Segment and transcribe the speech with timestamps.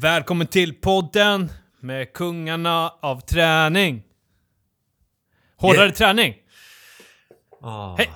[0.00, 4.02] Välkommen till podden med kungarna av träning.
[5.56, 5.94] Hårdare Yeah.
[5.96, 6.34] träning.
[7.62, 7.96] Ah.
[7.96, 8.10] Hej,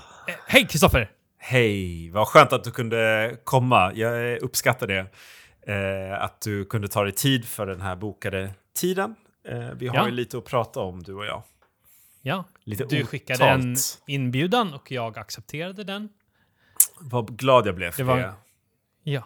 [0.47, 1.11] hej Kristoffer!
[1.39, 3.93] Hej, vad skönt att du kunde komma.
[3.95, 5.07] Jag uppskattar det.
[5.73, 9.15] Eh, att du kunde ta dig tid för den här bokade tiden.
[9.49, 10.07] Eh, vi har Ja.
[10.07, 11.43] ju lite att prata om, du och jag.
[12.23, 13.09] Ja, Lite du otalt.
[13.11, 16.09] skickade en inbjudan och jag accepterade den.
[17.01, 18.33] Vad glad jag blev för Det var- det.
[19.03, 19.23] Ja.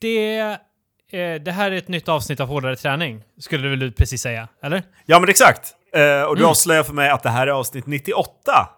[0.00, 4.22] Det, eh, det här är ett nytt avsnitt av Hårdare träning, skulle du väl precis
[4.22, 4.48] säga?
[4.62, 4.82] Eller?
[5.06, 5.74] Ja, men exakt.
[5.94, 6.50] Eh, och du Mm.
[6.50, 8.68] avslöjar för mig att det här är avsnitt 98.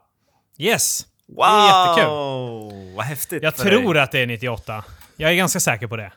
[0.59, 1.07] Yes!
[1.29, 1.45] Wow!
[1.47, 2.95] är jättekul.
[2.97, 4.03] Vad häftigt Jag tror dig.
[4.03, 4.85] att det är 98.
[5.17, 6.13] Jag är ganska säker på det.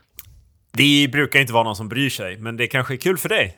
[0.72, 3.58] Det brukar inte vara någon som bryr sig, men det kanske är kul för dig.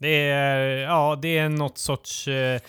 [0.00, 2.60] Det är, ja, det är något sorts eh,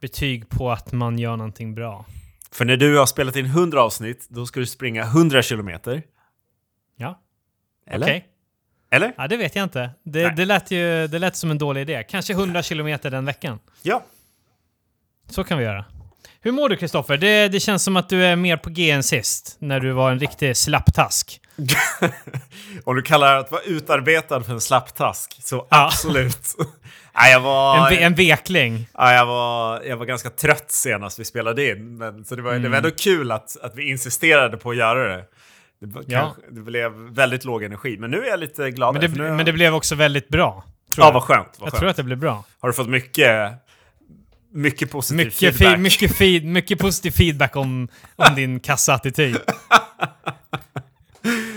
[0.00, 2.04] betyg på att man gör någonting bra.
[2.52, 6.02] För när du har spelat in 100 avsnitt, då ska du springa 100 kilometer.
[6.96, 7.20] Ja,
[7.90, 8.06] Eller?
[8.06, 8.24] okej.
[8.90, 9.12] Eller?
[9.16, 9.90] Ja, det vet jag inte.
[10.04, 10.32] Det, Nej.
[10.36, 12.04] det, lät ju, det lät som en dålig idé.
[12.08, 13.58] Kanske 100 kilometer den veckan.
[13.82, 14.02] Ja.
[15.30, 15.84] Så kan vi göra.
[16.40, 17.16] Hur mår du Kristoffer?
[17.16, 20.10] Det, det känns som att du är mer på G än sist, när du var
[20.10, 21.40] en riktig slapptask.
[22.84, 25.86] Om du kallar det att vara utarbetad för en slapptask, så Ja.
[25.86, 26.38] absolut.
[27.14, 28.86] Nej, jag, var, En, en vekling.
[28.94, 32.50] ja, jag, var, jag var ganska trött senast vi spelade in, men, så det var,
[32.50, 32.70] det Mm.
[32.70, 35.24] var ändå kul att, att vi insisterade på att göra det.
[35.86, 36.34] Det, Ja.
[36.50, 38.94] det blev väldigt låg energi, men nu är jag lite glad.
[38.94, 40.64] Men det, nu men det blev också väldigt bra.
[40.96, 41.12] Ja, jag.
[41.12, 41.46] vad skönt.
[41.58, 41.78] Vad jag skönt.
[41.80, 42.44] tror att det blev bra.
[42.60, 43.52] Har du fått mycket,
[44.52, 45.74] mycket positiv Mycket, feedback?
[45.76, 49.36] fi, mycket, feed, mycket positiv feedback om, om din kassaattityd.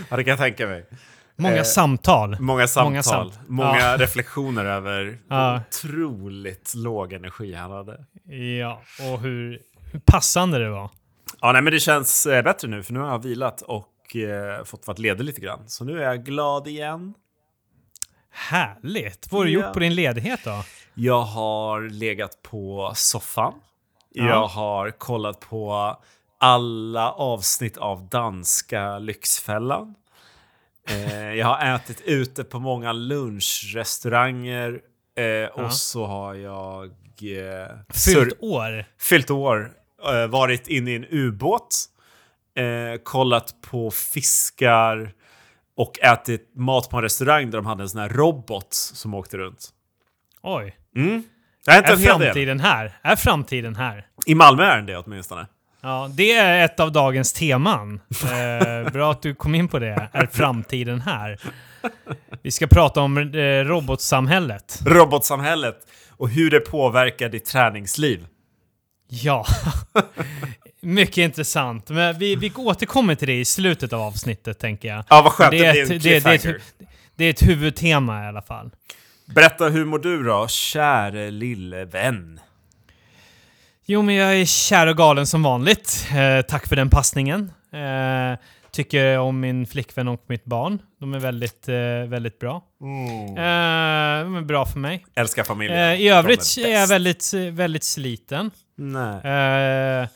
[0.10, 0.86] Ja, det kan jag tänka mig.
[1.38, 2.38] Många Eh, samtal.
[2.40, 3.98] Många samtal, Många många, sam- ja.
[3.98, 5.62] reflektioner över Ja.
[5.70, 8.06] otroligt låg energi han hade.
[8.60, 8.82] Ja,
[9.12, 9.60] och hur,
[9.92, 10.90] hur passande det var.
[11.42, 14.64] Ja, nej, men det känns eh, bättre nu för nu har jag vilat och eh,
[14.64, 15.70] fått varit ledig lite grann.
[15.70, 17.14] Så nu är jag glad igen.
[18.32, 19.32] Härligt!
[19.32, 19.60] Vad har du Ja.
[19.66, 20.64] gjort på din ledighet då?
[20.94, 23.54] Jag har legat på soffan.
[24.14, 24.26] Ja.
[24.26, 25.96] Jag har kollat på
[26.38, 29.96] alla avsnitt av danska Lyxfällan.
[30.90, 34.82] Eh, jag har ätit ute på många lunchrestauranger.
[35.18, 38.86] Eh, och så har jag eh, Fyllt år?
[39.00, 39.72] fyllt år,
[40.08, 41.86] eh, varit inne i en ubåt,
[42.56, 45.14] eh, kollat på fiskar
[45.78, 49.38] och ätit mat på en restaurang där de hade en sån här robot som åkte
[49.38, 49.70] runt.
[50.42, 50.76] Oj.
[50.96, 51.24] Mm.
[51.66, 51.98] Det Är del.
[51.98, 52.98] framtiden här?
[53.02, 54.08] Är framtiden här?
[54.26, 55.48] I Malmö är den det åtminstone.
[55.82, 58.02] Ja, det är ett av dagens teman.
[58.24, 60.10] Eh, bra att du kom in på det.
[60.14, 61.40] Är framtiden här?
[62.42, 64.82] Vi ska prata om eh, robotsamhället.
[64.86, 65.78] Robotsamhället
[66.10, 68.28] och hur det påverkar ditt träningsliv.
[69.08, 69.46] Ja,
[70.86, 71.90] mycket intressant.
[71.90, 75.04] Men vi, vi återkommer till det i slutet av avsnittet, tänker jag.
[75.10, 75.52] Ja, vad skönt.
[75.52, 76.62] Det, Det är, ett, det, är ett,
[77.16, 78.72] det är ett huvudtema i alla fall.
[79.26, 82.40] Berätta, hur mår du då, käre lille vän?
[83.86, 86.08] Jo, men jag är kär och galen som vanligt.
[86.16, 87.52] Eh, tack för den passningen.
[87.74, 88.40] Eh,
[88.72, 90.82] tycker om min flickvän och mitt barn.
[91.00, 91.76] De är väldigt, eh,
[92.08, 92.56] väldigt bra.
[92.56, 95.06] Eh, de är bra för mig.
[95.16, 95.80] Älskar familjen.
[95.80, 98.52] Eh, I övrigt är är jag väldigt, väldigt sliten.
[98.78, 100.08] Nej.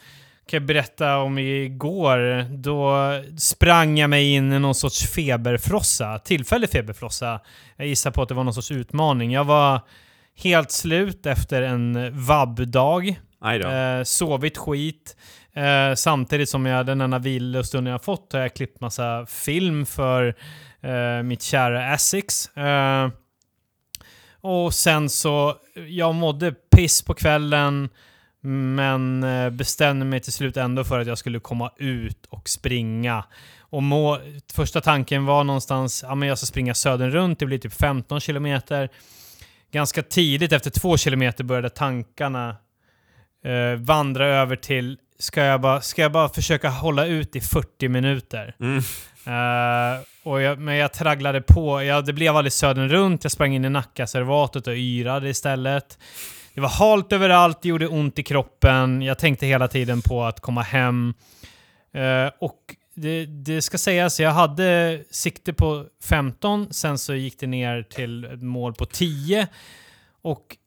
[0.50, 2.44] Kan jag berätta om igår.
[2.58, 2.96] Då
[3.38, 6.20] sprang jag mig in i någon sorts feberfrossa.
[6.20, 7.40] Tillfällig feberfrossa.
[7.76, 9.32] Jag gissar på att det var någon sorts utmaning.
[9.32, 9.82] Jag var
[10.36, 13.20] helt slut efter en vabb-dag.
[14.00, 15.16] Eh, sovit skit.
[15.54, 20.36] Eh, samtidigt som jag den enda vilostunden jag fått har jag klippt massa film för
[20.82, 22.58] eh, mitt kära Essex.
[22.58, 23.10] Eh,
[24.42, 25.56] och sen så,
[25.88, 27.90] jag mådde piss på kvällen.
[28.42, 33.24] Men eh, bestämde mig till slut ändå för att jag skulle komma ut och springa.
[33.60, 34.20] Och må,
[34.54, 38.20] första tanken var någonstans, ja men jag ska springa södern runt, det blir typ 15
[38.20, 38.90] kilometer.
[39.72, 42.56] Ganska tidigt, efter två kilometer, började tankarna
[43.46, 47.88] eh, vandra över till, ska jag, bara, ska jag bara försöka hålla ut i 40
[47.88, 48.56] minuter?
[48.60, 48.78] Mm.
[49.26, 51.84] Eh, och jag, men jag tragglade på.
[51.84, 53.24] Ja, det blev aldrig södern runt.
[53.24, 55.98] Jag sprang in i Nackaservatet och yrade istället.
[56.60, 59.02] Det var halt överallt, det gjorde ont i kroppen.
[59.02, 61.14] Jag tänkte hela tiden på att komma hem.
[61.94, 67.48] Eh, och det, det ska sägas, jag hade sikte på 15, sen så gick det
[67.48, 69.48] ner till ett mål på 10.
[70.22, 70.58] Och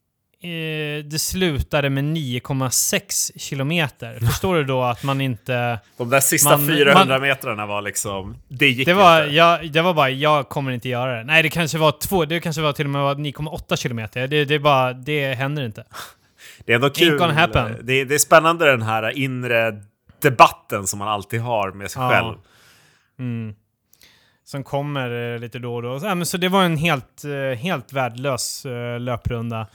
[0.45, 4.19] eh, det slutade med 9,6 kilometer.
[4.21, 5.79] Förstår du då att man inte...
[5.97, 8.37] De där sista Man- 400 man- metrarna var liksom...
[8.49, 9.35] Det gick Det var, inte.
[9.35, 11.25] jag, det var bara, jag kommer inte göra det.
[11.25, 14.29] Nej, det kanske var två, det kanske var till och med var 9,8 kilometer.
[14.29, 15.85] Det, det är bara, det händer inte.
[16.67, 17.19] Det är ändå kul.
[17.83, 19.83] Det, det är spännande den här inre
[20.23, 22.11] debatten som man alltid har med sig Ja.
[22.11, 22.35] själv.
[23.19, 23.55] Mm.
[24.45, 26.25] som kommer eh, lite då och då.
[26.25, 29.67] Så det var en helt, eh, helt värdelös eh, löprunda.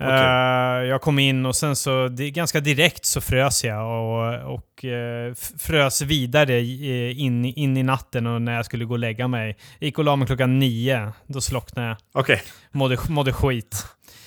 [0.00, 0.08] Okej.
[0.08, 4.84] Eh, jag kom in och sen så det, ganska direkt så frös jag och, och
[4.84, 8.98] eh, frös vidare i- in, i- in i natten och när jag skulle gå och
[8.98, 9.56] lägga mig.
[9.78, 11.12] Jag gick och la mig klockan nio.
[11.26, 11.96] Då slocknade jag.
[12.12, 12.42] Okej.
[12.72, 13.86] Mådde, mådde skit.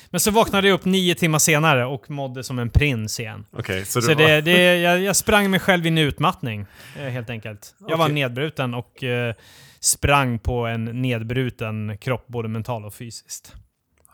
[0.10, 3.46] Men så vaknade jag upp nio timmar senare och mådde som en prins igen.
[3.52, 4.22] Okej, så, Så var...
[4.24, 6.66] det, det, jag, jag sprang mig själv i en utmattning,
[7.00, 7.76] eh, helt enkelt.
[7.88, 8.14] Jag var Okej.
[8.16, 9.34] nedbruten och eh,
[9.80, 13.54] sprang på en nedbruten kropp, både mentalt och fysiskt.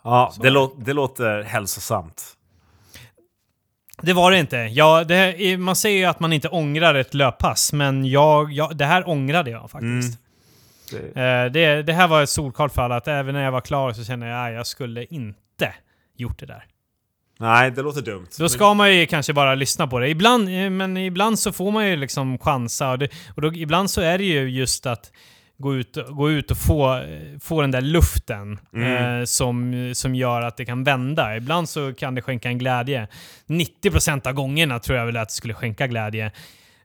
[0.03, 2.23] Ja, det, lå- det låter hälsosamt.
[4.01, 4.57] Det var det inte.
[4.57, 8.85] Jag, det, man säger ju att man inte ångrar ett löppass, men jag, jag, det
[8.85, 10.19] här ångrade jag faktiskt.
[10.91, 11.21] Det...
[11.21, 14.03] Eh, det, det här var ett solklart fall, att även när jag var klar så
[14.03, 15.73] kände jag att jag skulle inte
[16.17, 16.65] gjort det där.
[17.39, 18.27] Nej, det låter dumt.
[18.39, 20.09] Då ska man ju kanske bara lyssna på det.
[20.09, 22.91] Ibland, eh, men ibland så får man ju liksom chansa.
[22.91, 25.11] Och, det, och då, ibland så är det ju just att
[25.57, 26.99] gå ut, gå ut och få,
[27.41, 29.19] få den där luften Mm.
[29.19, 31.37] eh, som, som gör att det kan vända.
[31.37, 33.07] Ibland så kan det skänka en glädje.
[33.47, 36.25] 90% av gångerna tror jag väl att det skulle skänka glädje.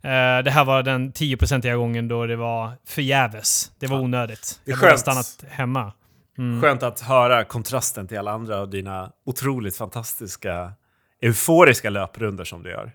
[0.03, 3.73] Eh, det här var den 10% gången då det var förgäves.
[3.79, 4.61] Det var onödigt.
[4.65, 5.01] Det är jag skönt.
[5.01, 5.93] stannat hemma.
[6.39, 6.63] Mm.
[6.63, 10.73] Skönt att höra kontrasten till alla andra och dina otroligt fantastiska,
[11.23, 12.93] euforiska löprunder som du gör.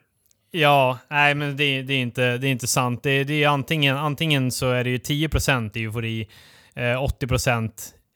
[0.55, 3.03] Ja, nej men det, det, är, inte, det är inte sant.
[3.03, 6.27] Det, det är antingen, antingen så är det ju 10% eufori,
[6.75, 7.71] eh, 80%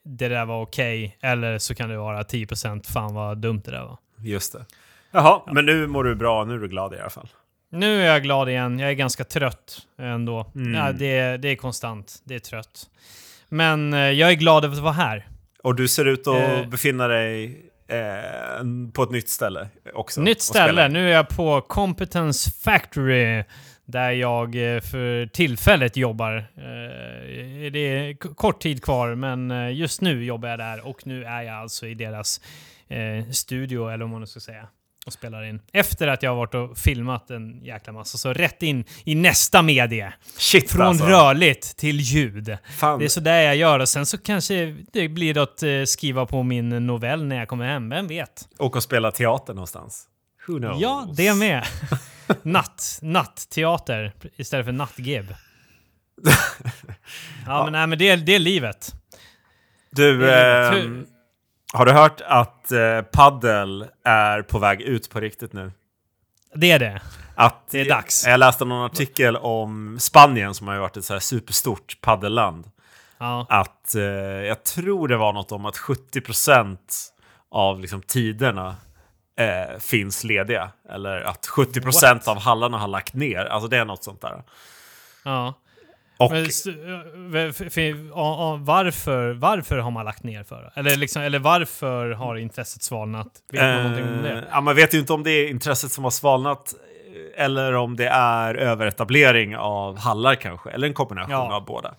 [0.06, 3.84] det där var okej, eller så kan det vara 10% fan vad dumt det där
[3.84, 3.98] var.
[4.24, 4.66] Just det.
[5.12, 7.30] Jaha, men nu mår du bra, nu är du glad i alla fall.
[7.72, 10.51] Nu är jag glad igen, jag är ganska trött ändå.
[10.56, 10.74] Mm.
[10.74, 12.90] Ja, det, det är konstant, det är trött.
[13.50, 15.28] Men eh, jag är glad över att vara här.
[15.63, 16.68] Och du ser ut att Eh.
[16.68, 20.22] befinna dig eh, på ett nytt ställe också.
[20.22, 23.44] Nytt ställe, nu är jag på Competence Factory.
[23.86, 26.38] Där jag eh, för tillfället jobbar.
[26.38, 31.42] Eh, Det är kort tid kvar, men just nu jobbar jag där och nu är
[31.42, 32.42] jag alltså i deras
[33.31, 34.68] studio, eller vad man ska säga,
[35.07, 35.62] och spelar in.
[35.74, 39.62] Efter att jag har varit och filmat en jäkla massa, så rätt in i nästa
[39.62, 40.13] medie.
[40.38, 41.06] Shit Från alltså.
[41.06, 42.57] rörligt till ljud.
[42.80, 43.00] Fan.
[43.00, 46.44] Det är sådär jag gör och sen så kanske det blir att eh, skriva på
[46.44, 48.48] min novell när jag kommer hem, vem vet?
[48.57, 50.06] Och att spela teater någonstans.
[50.48, 50.81] Who knows?
[50.81, 51.63] Ja, det med.
[52.44, 53.00] Natt.
[53.01, 55.33] Nattteater istället för nattgib.
[57.45, 58.94] Ja, men, nej, men det, är, det är livet.
[59.92, 61.06] Du, Det är ehm, tur.
[61.78, 65.72] Har du hört att eh, paddel är på väg ut på riktigt nu?
[66.54, 67.02] Det är det.
[67.36, 68.28] Att, Det är dags.
[68.28, 72.72] Jag läste någon artikel om Spanien som har varit ett så här superstort paddelland.
[73.18, 73.46] Ja.
[73.50, 74.02] Att eh,
[74.48, 76.78] jag tror det var något om att 70%
[77.52, 78.76] av liksom, tiderna
[79.40, 80.72] eh, finns lediga.
[80.90, 82.28] Eller att 70% What?
[82.28, 83.46] av hallarna har lagt ner.
[83.46, 84.44] Alltså det är något sånt där.
[85.24, 85.54] ja.
[86.19, 86.46] Och ja,
[88.16, 90.72] ja, varför, varför har man lagt ner för?
[90.75, 93.28] Eller, liksom, eller varför har intresset svalnat?
[93.52, 94.44] Vet man någonting om Eh, det?
[94.52, 96.74] Ja, man vet ju inte om det är intresset som har svalnat
[97.38, 100.69] eh, eller om det är överetablering av hallar kanske.
[100.69, 101.56] Eller en kombination Ja.
[101.56, 101.94] av båda.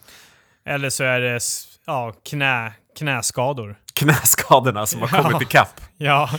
[0.65, 1.41] Eller så är det
[1.87, 3.77] ja, knä, knäskador.
[3.95, 5.23] Knäskadorna som har Ja.
[5.23, 5.81] kommit ikapp.
[5.97, 6.31] Ja,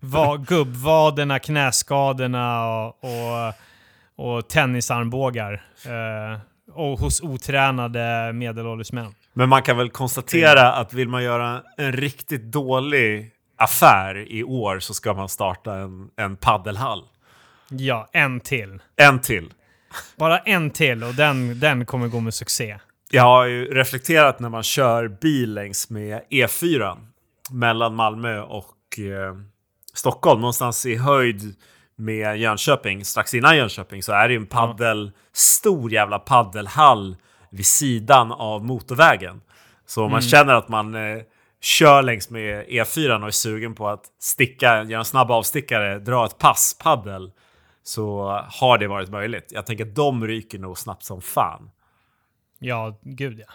[0.00, 3.54] va, gubbvaderna, knäskadorna och, och,
[4.36, 5.52] och tennisarmbågar.
[5.86, 6.38] Eh,
[6.80, 9.14] och hos otränade medelålders män.
[9.32, 14.78] Men man kan väl konstatera att vill man göra en riktigt dålig affär i år
[14.78, 17.02] så ska man starta en, en paddelhall.
[17.70, 18.78] Ja, en till.
[18.96, 19.52] En till.
[20.16, 22.78] Bara en till och den, den kommer gå med succé.
[23.10, 26.96] Jag har ju reflekterat när man kör bil längs med E4
[27.50, 29.36] mellan Malmö och eh,
[29.94, 31.54] Stockholm, någonstans i höjd
[32.00, 37.16] med Jönköping, strax innan Jönköping, så är det ju en paddel, stor jävla paddelhall
[37.50, 39.40] vid sidan av motorvägen.
[39.86, 41.22] Så om man känner att man eh,
[41.60, 46.26] kör längs med E4 och är sugen på att sticka, göra en snabb avstickare, dra
[46.26, 47.32] ett pass paddel,
[47.82, 49.46] så har det varit möjligt.
[49.50, 51.70] Jag tänker att de ryker nog snabbt som fan.
[52.58, 53.52] Ja, gud ja.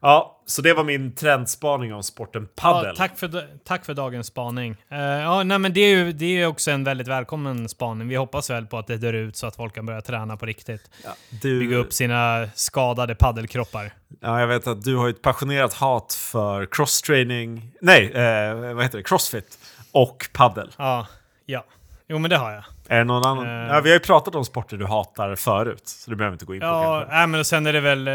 [0.00, 2.86] Ja, så det var min trendspaning om sporten paddel.
[2.86, 4.76] ja tack, för, tack för dagens spaning.
[4.88, 8.08] Eh, ja, nej, men det är ju det är också en väldigt välkommen spaning.
[8.08, 10.46] Vi hoppas väl på att det dör ut så att folk kan börja träna på
[10.46, 10.90] riktigt.
[11.04, 11.10] Ja,
[11.42, 13.92] du, Bygga upp sina skadade paddelkroppar.
[14.20, 18.98] ja, jag vet att du har ett passionerat hat för cross-training, nej, eh, vad heter
[18.98, 19.58] det, crossfit
[19.92, 20.70] och paddel.
[20.76, 21.06] Ja,
[21.46, 21.64] ja.
[22.10, 22.64] Jo, men det har jag.
[22.88, 23.46] Är det någon annan?
[23.46, 23.74] Eh.
[23.74, 26.54] Ja, vi har ju pratat om sporter du hatar förut, så det behöver inte gå
[26.54, 27.16] in på Ja, kanske.
[27.16, 28.14] nej, men sen är det väl, äh,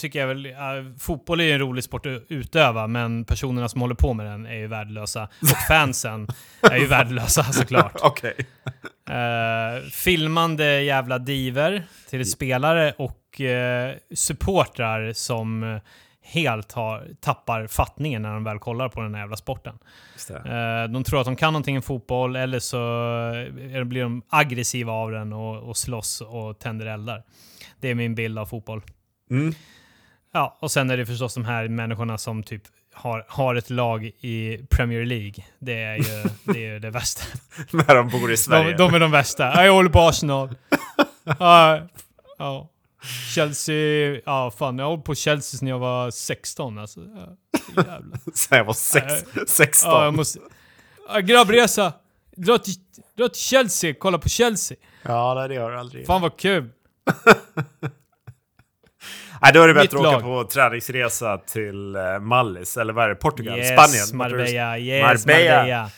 [0.00, 0.52] tycker jag väl, äh,
[0.98, 4.46] fotboll är ju en rolig sport att utöva, men personerna som håller på med den
[4.46, 5.28] är ju värdelösa.
[5.42, 6.28] Och fansen
[6.62, 7.92] är ju värdelösa såklart.
[8.02, 8.34] Okej.
[9.10, 15.80] Uh, filmande jävla diver till spelare och eh, supportrar som eh,
[16.22, 19.78] helt har, tappar fattningen när de väl kollar på den här jävla sporten.
[20.30, 22.78] Eh, de tror att de kan någonting i fotboll eller så
[23.74, 27.22] eh, blir de aggressiva av den och, och slåss och tänder eldar.
[27.80, 28.82] Det är min bild av fotboll.
[29.30, 29.54] Mm.
[30.32, 32.62] Ja, och sen är det förstås de här människorna som typ
[32.94, 35.44] har, har ett lag i Premier League.
[35.58, 37.22] Det är ju det, är ju det värsta.
[37.70, 38.76] När de bor i Sverige.
[38.76, 39.64] De, de är de värsta.
[39.64, 40.54] Jag håller på Arsenal.
[41.38, 41.80] Ja,
[42.38, 42.68] ja.
[43.34, 47.00] Chelsea, ja fan jag håller på Chelsea sedan jag var 16 alltså.
[47.76, 48.18] Jävlar.
[48.34, 49.06] Sen jag var sex,
[49.46, 49.90] 16.
[49.90, 50.38] Ja, jag måste...
[51.08, 51.92] Ja, grabbresa!
[52.36, 52.74] Dra till,
[53.16, 54.76] dra till Chelsea, kolla på Chelsea.
[55.02, 56.06] Ja, nej, det har du aldrig.
[56.06, 56.68] Fan vad kul.
[59.42, 63.08] Nej, då är det bättre att åka på träningsresa till eh, Mallis, eller vad är
[63.08, 63.14] det?
[63.14, 63.58] Portugal?
[63.58, 64.16] Yes, Spanien?
[64.16, 64.78] Marbella.
[64.78, 65.56] Yes, Marbella.
[65.56, 65.90] Marbella.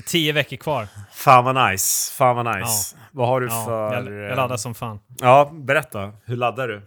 [0.00, 0.86] Det är tio veckor kvar.
[1.12, 2.12] Fan vad nice.
[2.14, 2.96] Fan vad nice.
[3.12, 3.94] Vad har du Ja, för...
[3.94, 5.00] jag, jag laddar som fan.
[5.20, 6.12] Ja, berätta.
[6.24, 6.82] Hur laddar du?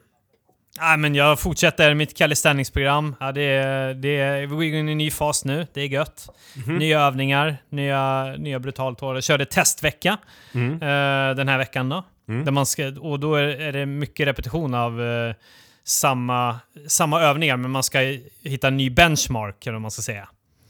[0.79, 3.15] Nej, men jag fortsätter mitt calisthenics-program.
[3.19, 5.67] Ja, det är, det är, vi går in i en ny fas nu.
[5.73, 6.29] Det är gött.
[6.65, 6.75] Mhm.
[6.77, 9.15] Nya övningar, nya, nya brutalt hål.
[9.15, 10.17] Jag körde testvecka
[10.53, 10.73] Mm.
[10.73, 12.03] eh, den här veckan då.
[12.27, 12.45] Mm.
[12.45, 15.35] Där man ska, och då är, är det mycket repetition av eh,
[15.83, 17.99] samma, samma övningar, men man ska
[18.43, 20.29] hitta en ny benchmark, eller vad man ska säga.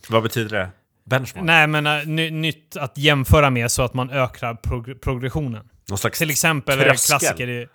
[0.10, 0.70] Vad betyder det?
[1.04, 1.46] Benchmark?
[1.46, 5.70] Nej, men uh, ny, nytt att jämföra med så att man ökar prog progressionen.
[5.90, 6.20] Någon slags...
[6.20, 7.20] Till exempel Tröskel.
[7.20, 7.68] klassiker i...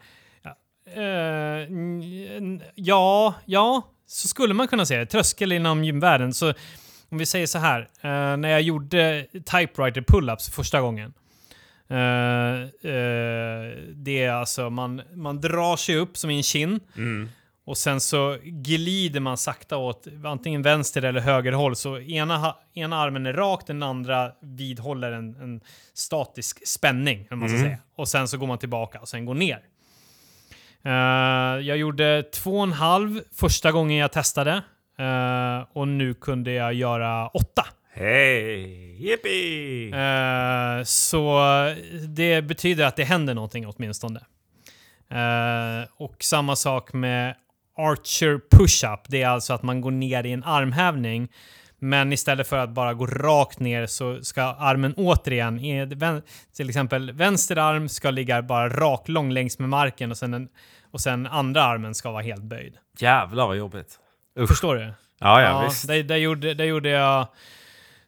[0.43, 0.57] Ja,
[0.97, 5.07] n- ja, ja, så skulle man kunna säga.
[5.07, 6.35] Tröskel inom gymvärlden.
[6.35, 6.55] Så
[7.09, 7.81] om vi säger så här.
[7.81, 11.13] eh, när jag gjorde typewriter pull-ups första gången.
[11.91, 11.97] eh,
[12.93, 16.81] eh, det är alltså, man, man drar sig upp som i en kin.
[16.97, 17.29] Mm.
[17.69, 21.77] Och sen så glider man sakta åt antingen vänster eller höger håll.
[21.77, 25.61] Så ena, ena armen är rak, den andra vidhåller en, en
[25.95, 27.29] statisk spänning.
[27.31, 27.69] Om man ska Mm.
[27.69, 27.79] säga.
[27.97, 29.61] Och sen så går man tillbaka och sen går ner.
[30.85, 34.63] Eh, jag gjorde två och en halv första gången jag testade.
[34.99, 37.67] Eh, och nu kunde jag göra åtta.
[37.93, 39.07] Hej!
[39.07, 39.91] Yippee!
[39.91, 41.41] Eh, så
[42.09, 44.21] det betyder att det händer någonting åtminstone.
[45.11, 47.35] Eh, och samma sak med
[47.79, 49.01] Archer push-up.
[49.09, 51.29] Det är alltså att man går ner i en armhävning.
[51.79, 55.61] Men istället för att bara gå rakt ner så ska armen återigen,
[56.57, 60.49] till exempel vänster arm ska ligga bara rak lång längs med marken och sen, en,
[60.91, 62.75] och sen andra armen ska vara helt böjd.
[62.99, 63.99] Jävlar vad jobbigt.
[64.41, 64.49] Usch.
[64.49, 64.93] Förstår du?
[65.21, 65.87] Ja, ja, visst.
[65.87, 67.27] där, där, gjorde, där gjorde jag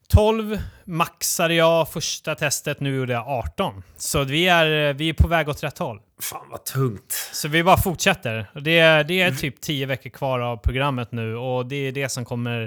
[0.09, 3.83] 12, maxade jag första testet, nu gjorde jag 18.
[3.97, 6.01] Så vi är, vi är på väg åt rätt håll.
[6.21, 7.13] Fan vad tungt.
[7.33, 8.51] Så vi bara fortsätter.
[8.61, 12.09] Det är, det är typ 10 veckor kvar av programmet nu och det är det
[12.09, 12.63] som kommer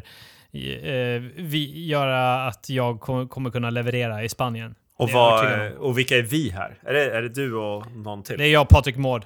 [0.52, 4.76] eh, vi, göra att jag kom, kommer kunna leverera i Spanien.
[4.98, 6.78] Och, vad, och vilka är vi här?
[6.82, 8.38] Är det, är det du och någon till?
[8.38, 9.26] Det är jag och Patrik Mård.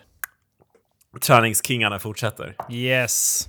[1.22, 2.56] Träningskingarna fortsätter.
[2.72, 3.48] Yes.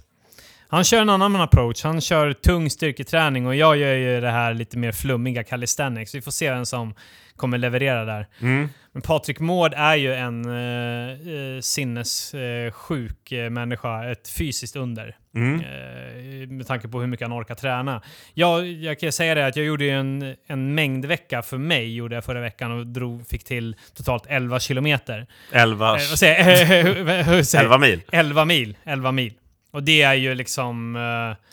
[0.69, 1.85] Han kör en annan approach.
[1.85, 6.15] Han kör tung styrketräning och jag gör ju det här lite mer flummiga calisthenics.
[6.15, 6.95] Vi får se vem som
[7.38, 8.26] kommer leverera där.
[8.40, 8.68] Mm.
[8.92, 15.16] Men Patrik Mård är ju en eh, eh, sinnessjuk eh, människa, ett fysiskt under.
[15.35, 15.61] Mm.
[15.61, 18.02] Eh, med tanke på hur mycket han orkar träna.
[18.35, 22.14] Jag, jag kan säga det att jag gjorde ju en, en mängdvecka för mig gjorde
[22.14, 25.26] jag förra veckan och drog, fick till totalt 11 kilometer.
[25.52, 26.95] 11, Eh, vad säger jag?
[27.25, 27.73] Hur säger jag?
[27.73, 28.02] 11 mil.
[28.12, 28.76] 11 mil.
[28.85, 29.33] 11 mil.
[29.71, 30.97] Och det är ju liksom...
[30.97, 31.45] eh,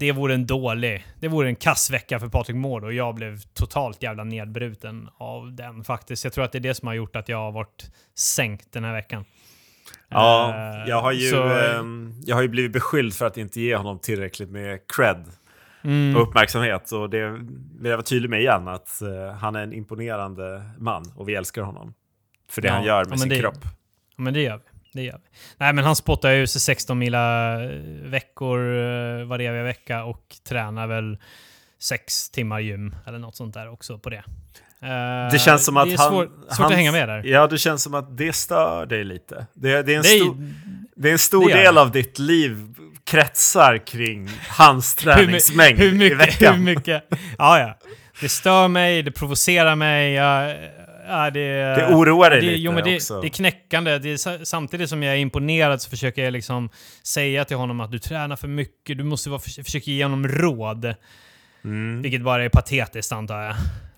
[0.00, 1.06] det vore en dålig...
[1.20, 5.52] Det vore en kass vecka för Patrik Mård och jag blev totalt jävla nedbruten av
[5.54, 6.24] den faktiskt.
[6.24, 8.84] Jag tror att det är det som har gjort att jag har varit sänkt den
[8.84, 9.24] här veckan.
[10.08, 13.60] Ja, Eh, jag har, ju, så- ehm, jag har ju blivit beskylld för att inte
[13.60, 15.24] ge honom tillräckligt med cred
[15.84, 16.16] Mm.
[16.16, 16.92] och uppmärksamhet.
[16.92, 21.12] Och det vill jag vara tydlig med igen, att eh, han är en imponerande man
[21.16, 21.94] och vi älskar honom.
[22.50, 23.58] För det Ja, han gör med sin det- kropp.
[24.16, 24.69] Ja, men det gör vi.
[24.92, 25.38] Det gör vi.
[25.56, 27.70] Nej, men han spottar ju sig 16 mila eh,
[28.04, 31.18] veckor eh, varje vecka och tränar väl
[31.80, 34.22] sex timmar gym eller något sånt där också på det.
[34.82, 36.08] Eh, Det känns som att det är han...
[36.08, 37.22] svår, svårt han, att hänga med där.
[37.26, 39.46] Ja, det känns som att det stör dig lite.
[39.54, 40.36] Det, det är en Nej, stor,
[40.96, 41.80] det är en stor det del det.
[41.80, 46.54] av ditt liv kretsar kring hans träningsmängd hur, mycket, i veckan.
[46.54, 47.04] Hur mycket?
[47.38, 47.78] Ja, ja.
[48.20, 50.12] Det stör mig, det provocerar mig.
[50.12, 50.56] Jag,
[51.10, 51.40] ja, det,
[51.74, 53.20] Det oroar dig det, lite jo, men det, också.
[53.20, 53.98] det är knäckande.
[53.98, 56.68] Det är, sa- samtidigt som jag är imponerad så försöker jag liksom
[57.02, 58.98] säga till honom att du tränar för mycket.
[58.98, 60.94] Du måste vara, för, försöka ge honom råd.
[61.64, 62.02] Mm.
[62.02, 63.50] Vilket bara är patetiskt antar jag.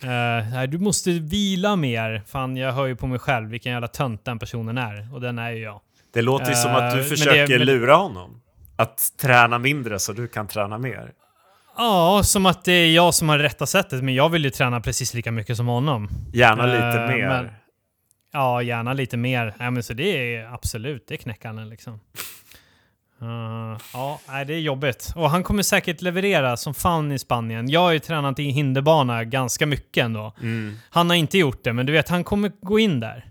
[0.03, 2.23] Eh, nej, du måste vila mer.
[2.27, 5.15] Fan, jag hör ju på mig själv vilken jävla tönt den personen är.
[5.15, 5.81] Och den är ju jag.
[6.15, 8.39] Det låter ju som Eh, att du det- försöker men- lura honom.
[8.77, 11.11] Att träna mindre så du kan träna mer.
[11.77, 14.05] Ja, som att det är jag som har det rätta sättet.
[14.05, 16.09] Men jag vill ju träna precis lika mycket som honom.
[16.33, 17.29] Gärna lite Eh, mer.
[17.29, 17.49] men-
[18.35, 19.55] Ja, gärna lite mer.
[19.59, 22.01] Ja, men så det är absolut, det knäcker han liksom.
[23.23, 25.13] Uh, ja, det är jobbigt.
[25.17, 27.71] Och han kommer säkert leverera som fan i Spanien.
[27.71, 30.33] Jag har ju tränat i hinderbana ganska mycket ändå.
[30.41, 30.77] Mm.
[30.91, 33.25] Han har inte gjort det, men du vet, han kommer gå in där.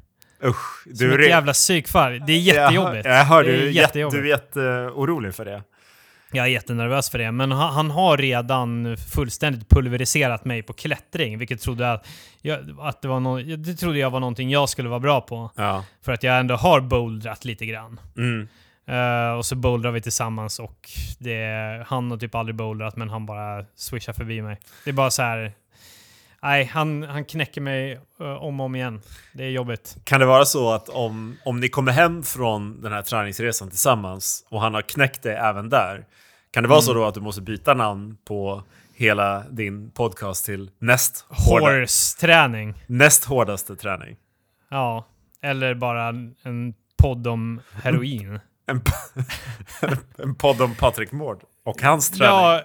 [0.43, 2.19] Usch, Som ett jävla psykfall.
[2.27, 3.05] Det är jättejobbigt.
[3.05, 4.21] Jag, jag hör är du, är jättejobbigt.
[4.23, 5.63] du är jätteorolig för det.
[6.31, 11.37] Jag är jättenervös för det, men han, han har redan fullständigt pulveriserat mig på klättring,
[11.37, 11.99] vilket trodde jag,
[12.41, 15.51] jag, att det var no, det trodde jag var någonting jag skulle vara bra på.
[15.55, 15.85] Ja.
[16.01, 17.99] För att jag ändå har bouldrat lite grann.
[18.17, 18.47] Mm.
[18.85, 23.25] Eh, och så bouldrar vi tillsammans och det, han har typ aldrig bouldrat men han
[23.25, 24.57] bara swishar förbi mig.
[24.83, 25.53] Det är bara så här.
[26.43, 29.01] Nej, han, han knäcker mig eh, om och om igen.
[29.33, 29.97] Det är jobbigt.
[30.03, 34.45] Kan det vara så att om, om ni kommer hem från den här träningsresan tillsammans
[34.49, 36.05] och han har knäckt det även där,
[36.51, 40.69] kan det vara så då att du måste byta namn på hela din podcast till
[40.79, 42.73] näst, hårda, Horse-träning.
[42.87, 44.15] näst hårdaste träning?
[44.69, 45.05] Ja.
[45.41, 46.07] Eller bara
[46.43, 48.39] en, podd om heroin.
[48.65, 48.81] En,
[50.17, 52.35] en podd om Patrik Mård och hans träning.
[52.35, 52.61] ja,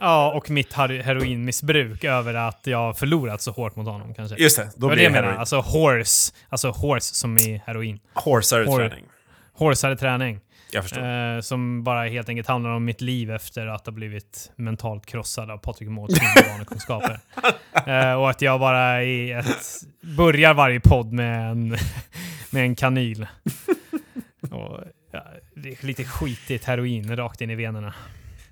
[0.00, 4.36] ja, och mitt her- heroinmissbruk över att jag förlorat så hårt mot honom kanske.
[4.36, 5.26] Just det, då var det blir jag det menar.
[5.26, 5.40] heroin.
[5.40, 6.32] Alltså horse.
[6.48, 8.00] Alltså horse som i heroin.
[8.14, 9.04] Horsare Hor- träning.
[9.52, 10.40] Horsare träning.
[10.74, 11.04] Jag förstår.
[11.36, 15.50] Eh, som bara helt enkelt handlar om mitt liv efter att ha blivit mentalt krossad
[15.50, 16.14] av Patrik Mårds
[16.66, 17.20] kunskaper.
[17.86, 19.66] eh, och att jag bara i ett,
[20.16, 21.68] börjar varje podd med en,
[22.50, 23.26] med en kanyl.
[24.50, 24.80] och,
[25.12, 25.24] ja,
[25.56, 27.94] det är lite skitigt heroin rakt in i venerna.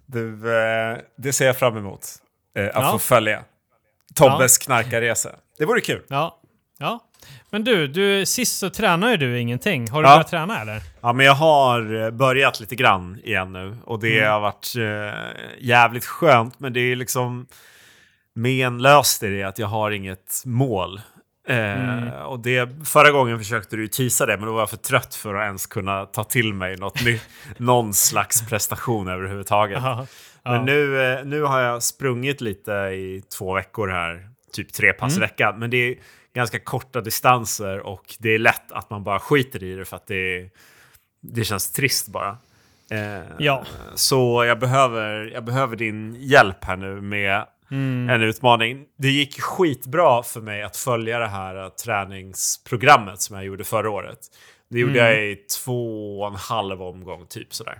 [0.06, 2.06] Du, eh, det ser jag fram emot.
[2.56, 2.92] Eh, att Ja.
[2.92, 3.44] få följa.
[4.14, 5.30] Tobbes knarkarresa.
[5.58, 6.02] Det vore kul.
[6.08, 6.40] Ja.
[6.78, 7.00] ja.
[7.50, 9.90] Men du, du, sist så tränade du ingenting.
[9.90, 10.14] Har du Ja.
[10.14, 10.80] börjat träna eller?
[11.00, 14.32] Ja, men jag har eh, börjat lite grann igen nu och det Mm.
[14.32, 15.18] har varit eh,
[15.60, 16.60] jävligt skönt.
[16.60, 17.46] Men det är liksom
[18.34, 21.00] menlöst i det att jag har inget mål.
[21.48, 22.08] Eh, Mm.
[22.26, 25.34] och det, förra gången försökte du tisa det, men då var jag för trött för
[25.34, 27.20] att ens kunna ta till mig något ny,
[27.56, 29.78] någon slags prestation överhuvudtaget.
[29.82, 30.06] Ja.
[30.44, 35.12] Men nu, eh, nu har jag sprungit lite i två veckor här, typ tre pass
[35.12, 35.28] i Mm.
[35.28, 35.58] veckan.
[35.58, 35.94] Men det är
[36.35, 40.07] ganska korta distanser och det är lätt att man bara skiter i det för att
[40.07, 40.51] det,
[41.23, 42.38] det känns trist bara.
[42.90, 43.64] Eh, Ja.
[43.95, 48.09] Så jag behöver, jag behöver din hjälp här nu med Mm.
[48.11, 48.85] en utmaning.
[48.99, 53.90] Det gick skitbra för mig att följa det här eh, träningsprogrammet som jag gjorde förra
[53.90, 54.18] året.
[54.71, 55.12] Det gjorde Mm.
[55.14, 57.79] jag i två och en halv omgång, typ sådär.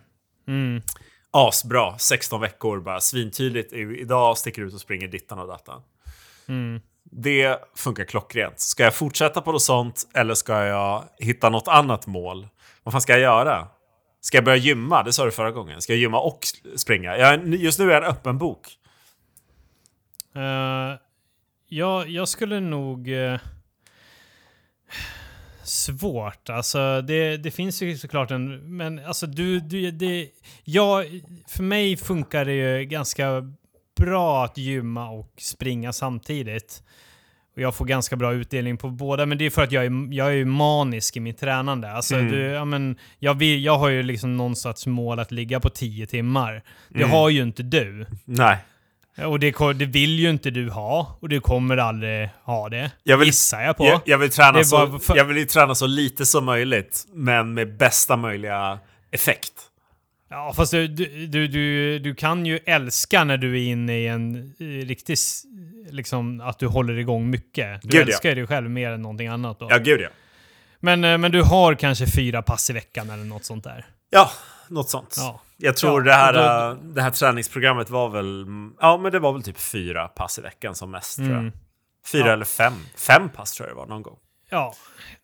[0.49, 0.83] Mm.
[1.31, 3.73] Asbra, 16 veckor, bara svintydligt.
[3.73, 5.83] Idag sticker du ut och springer dittan och dattan.
[6.49, 6.81] Mm.
[7.15, 8.61] Det funkar klockrent.
[8.61, 12.49] Ska jag fortsätta på något sånt eller ska jag hitta något annat mål?
[12.83, 13.69] Vad fan ska jag göra?
[14.21, 15.03] Ska jag börja gymma?
[15.03, 15.81] Det sa du förra gången.
[15.81, 16.47] Ska jag gymma och
[16.77, 17.17] springa?
[17.17, 18.67] Jag är, just nu är jag en öppen bok.
[20.37, 20.99] Uh,
[21.69, 23.09] ja, jag skulle nog...
[23.09, 23.39] Uh,
[25.63, 26.51] svårt.
[26.51, 28.77] Alltså, det, det finns ju såklart en...
[28.77, 29.61] Men alltså, du...
[29.61, 30.29] du det,
[30.65, 31.05] ja,
[31.49, 33.53] för mig funkar det ju ganska
[33.97, 36.83] bra att gymma och springa samtidigt.
[37.57, 40.15] Och jag får ganska bra utdelning på båda, men det är för att jag är,
[40.15, 41.93] jag är manisk i mitt tränande.
[41.93, 42.33] Alltså, Mm.
[42.33, 45.71] du, ja, men, jag, vill, jag har ju liksom någon sorts mål att ligga på
[45.71, 46.63] 10 timmar.
[46.89, 47.11] Det Mm.
[47.11, 48.07] har ju inte du.
[48.25, 48.57] Nej.
[49.27, 52.91] Och det, det vill ju inte du ha, och du kommer aldrig ha det.
[53.03, 53.85] Jag vill- Gissar jag på.
[53.85, 57.55] Jag, jag, vill träna så, för- jag vill ju träna så lite som möjligt, men
[57.55, 58.79] med bästa möjliga
[59.11, 59.53] effekt.
[60.33, 64.55] Ja, fast du, du, du, du, kan ju älska när du är inne i en
[64.59, 65.17] eh, riktig...
[65.91, 67.83] Liksom att du håller igång mycket.
[67.83, 68.07] Du Gud, ja.
[68.07, 69.67] älskar ju dig själv mer än någonting annat då.
[69.71, 70.09] Ja, gud ja.
[70.81, 73.87] Men, eh, men du har kanske fyra pass i veckan eller något sånt där.
[74.11, 74.31] Ja,
[74.69, 75.15] något sånt.
[75.19, 75.41] Ja.
[75.57, 78.47] Jag tror Ja, det, här, och äh, det här träningsprogrammet var väl...
[78.81, 81.39] Ja, men det var väl typ fyra pass i veckan som mest, tror jag.
[81.39, 81.53] Mm.
[82.13, 82.33] Fyra Ja.
[82.33, 82.75] eller fem.
[82.97, 84.17] Fem pass tror jag det var någon gång.
[84.53, 84.75] Ja.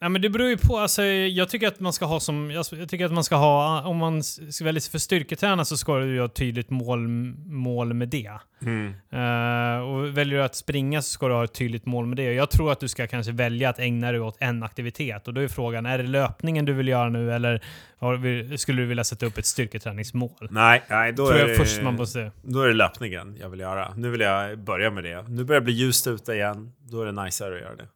[0.00, 0.78] Nej, men det beror ju på.
[0.78, 2.50] Alltså, jag tycker att man ska ha som...
[2.50, 3.82] Jag tycker att man ska ha...
[3.82, 7.08] Om man ska välja sig för styrketräna så ska du ha ett tydligt mål,
[7.46, 8.32] mål med det.
[8.62, 8.86] Mm.
[9.12, 12.32] Eh, och väljer du att springa så ska du ha ett tydligt mål med det.
[12.32, 15.28] Jag tror att du ska kanske välja att ägna dig åt en aktivitet.
[15.28, 17.64] Och då är frågan, är det löpningen du vill göra nu eller
[17.98, 20.48] har, skulle du vilja sätta upp ett styrketräningsmål?
[20.50, 22.32] Nej, nej då, tror är jag det, först man måste...
[22.42, 23.94] då är det löpningen jag vill göra.
[23.96, 25.24] Nu vill jag börja med det.
[25.28, 26.72] Nu börjar det bli ljust ute igen.
[26.80, 27.86] Då är det najsare att göra det.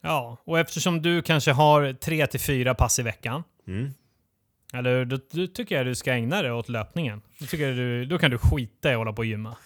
[0.00, 3.90] Ja, och eftersom du kanske har tre till fyra pass i veckan, Mm.
[4.74, 7.22] eller då, då tycker jag du ska ägna dig åt löpningen.
[7.38, 9.56] Då, tycker jag du, då kan du skita i att hålla på och gymma.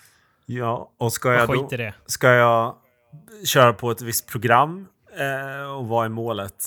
[0.46, 1.94] Ja, och ska Jag jag, då, det.
[2.06, 2.74] ska jag
[3.46, 4.86] köra på ett visst program
[5.18, 6.64] eh, och vad är målet?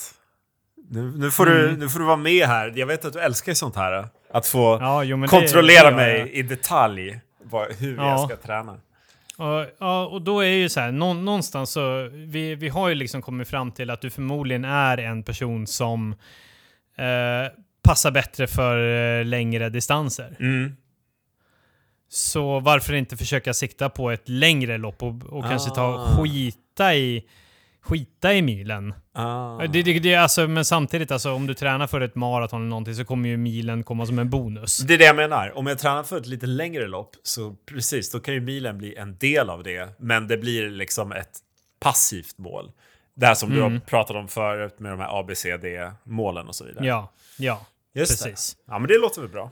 [0.90, 1.80] Nu, nu, får du, Mm.
[1.80, 2.74] nu får du vara med här.
[2.76, 4.08] Jag vet att du älskar sånt här.
[4.34, 8.10] Att få Ja, jo, det- kontrollera det gör mig i detalj vad, hur Ja.
[8.10, 8.78] jag ska träna.
[9.38, 12.96] Och, ja, och då är ju så här, nå, någonstans så, vi, vi har ju
[12.96, 16.12] liksom kommit fram till att du förmodligen är en person som
[16.98, 17.52] eh,
[17.84, 18.78] passar bättre för
[19.20, 20.36] eh, längre distanser.
[20.40, 20.76] Mm.
[22.10, 26.18] Så varför inte försöka sikta på ett längre lopp och, och kanske ta Ah.
[26.18, 27.26] skita i
[27.86, 28.94] skita i milen.
[29.14, 29.58] Ah.
[29.68, 32.96] Det, det, det, alltså, men samtidigt, alltså, om du tränar för ett maraton eller någonting
[32.96, 34.78] så kommer ju milen komma som en bonus.
[34.78, 35.58] Det är det jag menar.
[35.58, 38.96] Om jag tränar för ett lite längre lopp, så precis, då kan ju milen bli
[38.96, 39.90] en del av det.
[40.00, 41.38] Men det blir liksom ett
[41.80, 42.72] passivt mål.
[43.16, 43.72] Det här som du Mm.
[43.74, 46.86] har pratat om förut med de här ABCD-målen och så vidare.
[46.86, 48.54] Ja, ja, Just precis.
[48.56, 48.72] det.
[48.74, 49.52] Ja, men det låter väl bra.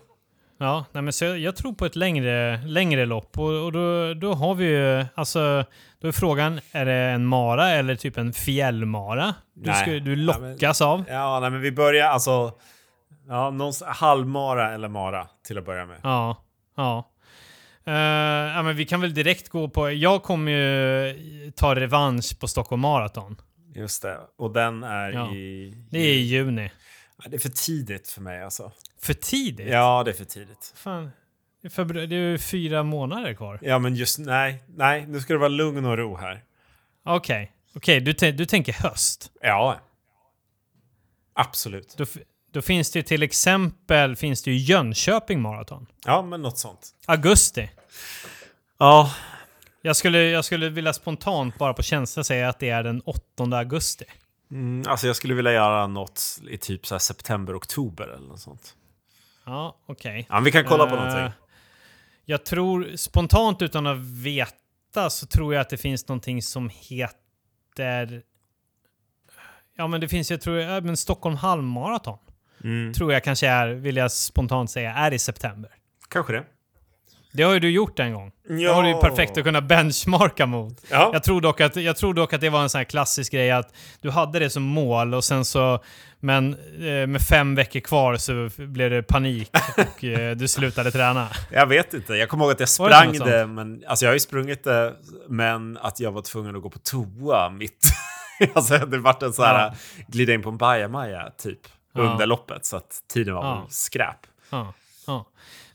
[0.64, 4.14] Ja, nej, men så jag, jag tror på ett längre, längre lopp och, och då,
[4.14, 5.66] då har vi ju, alltså,
[6.02, 9.82] då är frågan, är det en mara eller typ en fjällmara du, Nej.
[9.82, 11.04] ska, du Ja, men- lockas av?
[11.10, 12.52] Ja, nej, men vi börjar alltså...
[13.28, 15.98] Ja, någon halvmara eller mara till att börja med.
[16.04, 16.38] Ja,
[16.78, 17.10] ja.
[17.86, 17.94] Eh,
[18.56, 22.82] ja, men vi kan väl direkt gå på, jag kommer ju ta revansch på Stockholm
[22.82, 23.36] Marathon.
[23.76, 24.18] Just det.
[24.38, 25.34] Och den är Ja.
[25.34, 25.74] i...
[25.92, 26.72] Det är i juni.
[27.28, 28.72] Det är för tidigt för mig alltså.
[29.02, 29.68] För tidigt?
[29.70, 30.74] Ja, det är för tidigt.
[30.76, 31.12] Fan,
[31.62, 33.60] det är ju fyra månader kvar.
[33.62, 36.44] Ja, men just nej, nej, nu ska det vara lugn och ro här.
[37.06, 39.32] Okej, okej, du, tän- du tänker höst.
[39.42, 39.80] Ja.
[41.34, 41.98] Absolut.
[41.98, 42.06] Då,
[42.52, 45.86] då finns det ju till exempel finns det ju Jönköping Marathon.
[46.06, 46.90] Ja, men något sånt.
[47.06, 47.70] Augusti.
[48.78, 49.14] Ja.
[49.82, 53.24] Jag skulle, jag skulle vilja spontant bara på känsla säga att det är den 8
[53.58, 54.06] augusti.
[54.54, 58.76] Mm, alltså jag skulle vilja göra något i typ så september, oktober eller något sånt.
[59.46, 60.26] Ja, okej.
[60.30, 61.40] Ja, men vi kan kolla på Eh, någonting.
[62.26, 68.24] Jag tror, spontant utan att veta, så tror jag att det finns någonting som heter...
[69.76, 72.18] Ja men det finns, jag tror, ja, men Stockholm halvmaraton.
[72.64, 72.94] Mm.
[72.94, 75.72] Tror jag kanske är, vill jag spontant säga, är i september.
[76.10, 76.46] Kanske det.
[77.34, 78.32] Det har ju du gjort en gång.
[78.50, 78.56] Ja.
[78.56, 80.82] Det har du ju perfekt att kunna benchmarka mot.
[80.92, 81.10] Ja.
[81.14, 83.52] Jag tror, dock att, jag tror dock att det var en sån här klassisk grej
[83.52, 85.80] att du hade det som mål och sen så,
[86.20, 91.28] men eh, med fem veckor kvar så blev det panik och eh, du slutade träna.
[91.52, 92.14] Jag vet inte.
[92.14, 94.64] Jag kommer ihåg att jag det sprang något det, men alltså jag har ju sprungit
[94.64, 94.94] det,
[95.28, 97.86] men att jag var tvungen att gå på toa mitt.
[98.54, 99.74] alltså det vart en så här Ja.
[100.08, 101.60] glida in på en bajamaja typ
[101.96, 102.02] Ja.
[102.02, 103.66] under loppet så att tiden var Ja.
[103.70, 104.18] skräp.
[104.50, 104.74] Ja.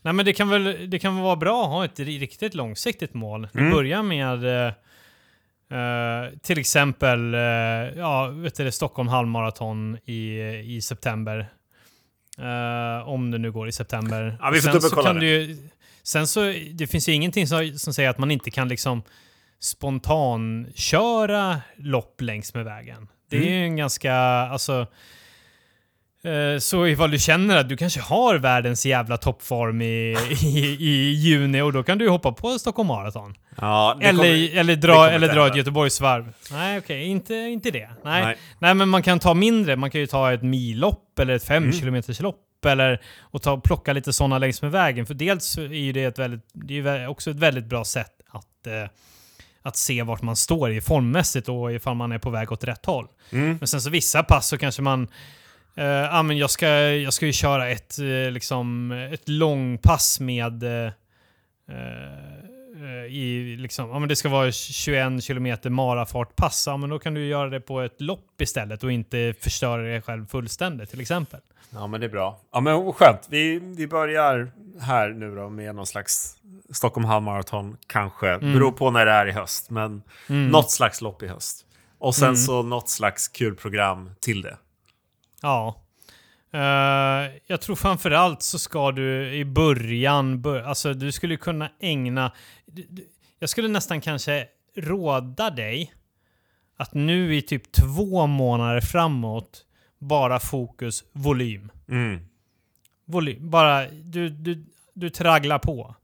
[0.01, 3.13] Nej men det kan väl det kan vara bra att ha ett ri- riktigt långsiktigt
[3.13, 3.47] mål.
[3.53, 3.71] Du Mm.
[3.71, 4.73] börjar med eh,
[5.79, 7.39] eh, till exempel eh,
[7.97, 10.39] ja, vet du, Stockholm halvmaraton i,
[10.75, 11.47] i september.
[12.37, 14.37] Eh, om det nu går i september.
[14.41, 15.21] Ja, vi får Sen så dubbelkolla kan det.
[15.21, 15.69] du ju-
[16.03, 19.03] Sen så, det finns ju ingenting som, som säger att man inte kan liksom
[19.59, 23.07] spontan köra lopp längs med vägen.
[23.29, 23.53] Det är Mm.
[23.53, 24.87] ju en ganska, alltså
[26.59, 31.61] Så ifall du känner att du kanske har världens jävla toppform i, i, i juni
[31.61, 33.35] och då kan du hoppa på Stockholm Marathon.
[33.57, 35.55] Ja, Eller, kommer- eller dra, eller dra ett.
[35.55, 36.33] Göteborgsvarv.
[36.51, 37.89] Nej okej, inte, inte det.
[38.03, 38.23] Nej.
[38.23, 38.37] Nej.
[38.59, 38.73] Nej.
[38.73, 39.75] men man kan ta mindre.
[39.75, 41.75] Man kan ju ta ett millopp eller ett fem Mm.
[41.79, 45.05] kilometers lopp eller och ta, plocka lite sådana längs med vägen.
[45.05, 48.11] För dels är ju det ett väldigt, det är ju också ett väldigt bra sätt
[48.29, 48.89] att, eh,
[49.61, 52.85] att se vart man står i formmässigt och ifall man är på väg åt rätt
[52.85, 53.07] håll.
[53.31, 53.55] Mm.
[53.59, 55.07] Men sen så vissa pass så kanske man
[55.79, 60.63] eh, ja, men jag, ska, jag ska ju köra ett, eh, liksom, ett långpass med
[60.63, 60.91] eh,
[61.71, 66.63] eh, i, liksom, ja, men det ska vara 21 kilometer marafartpass.
[66.67, 70.01] Ja, men då kan du göra det på ett lopp istället och inte förstöra dig
[70.01, 71.39] själv fullständigt till exempel.
[71.73, 72.39] Ja, men det är bra.
[72.53, 73.27] Ja, men skönt.
[73.29, 76.35] Vi, vi börjar här nu då med någon slags
[76.73, 78.29] Stockholm halvmaraton kanske.
[78.29, 78.53] Mm.
[78.53, 81.65] Beror på när det är i höst, men något slags lopp i höst.
[81.99, 82.35] Och sen Mm.
[82.35, 84.57] så något slags kul program till det.
[85.41, 85.81] Ja.
[86.51, 92.31] Eh, jag tror framförallt så ska du i början, bör, alltså du skulle kunna ägna...
[92.65, 93.07] Du, du,
[93.39, 95.93] jag skulle nästan kanske råda dig
[96.77, 99.65] att nu i typ två månader framåt
[99.99, 101.71] bara fokus volym.
[101.87, 102.19] Mm.
[103.05, 103.49] volym.
[103.49, 105.95] Bara, du, du, du tragglar på.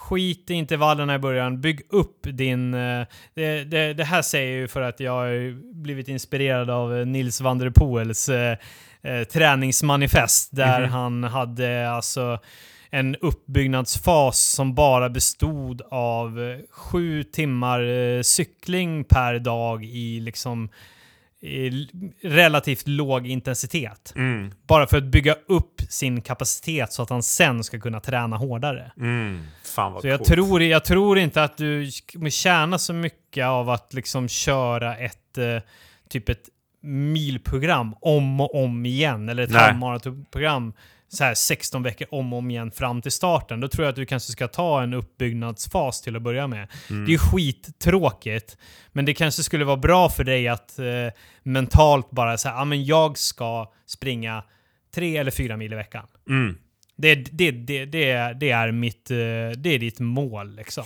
[0.00, 2.74] Skit i intervallerna i början, bygg upp din...
[2.74, 6.98] eh, Det, det, det här säger jag ju för att jag har blivit inspirerad av
[6.98, 8.56] eh, Nils van der Poels eh,
[9.02, 10.90] eh, träningsmanifest där Mhm.
[10.90, 12.38] han hade alltså
[12.90, 20.68] en uppbyggnadsfas som bara bestod av eh, sju timmar cykling per dag i liksom
[22.22, 24.12] relativt låg intensitet.
[24.16, 24.52] Mm.
[24.66, 28.92] Bara för att bygga upp sin kapacitet så att han sen ska kunna träna hårdare.
[28.96, 29.42] Mm.
[29.64, 30.28] Fan vad Så jag coolt.
[30.28, 35.38] tror, jag tror inte att du kommer tjäna så mycket av att liksom köra ett
[35.38, 35.56] eh,
[36.08, 36.48] typ ett
[36.82, 39.28] milprogram om och om igen.
[39.28, 40.72] Eller ett halvmaratonprogram
[41.12, 43.60] så här 16 veckor om och om igen fram till starten.
[43.60, 46.68] Då tror jag att du kanske ska ta en uppbyggnadsfas till att börja med.
[46.90, 47.06] Mm.
[47.06, 48.56] Det är skittråkigt,
[48.92, 50.84] men det kanske skulle vara bra för dig att eh,
[51.42, 54.44] mentalt bara säga ah, men jag ska springa
[54.94, 56.06] tre eller fyra mil i veckan.
[56.28, 56.58] Mm.
[56.96, 59.16] Det, det, det, det, är, det är mitt, eh,
[59.56, 60.84] det är ditt mål liksom.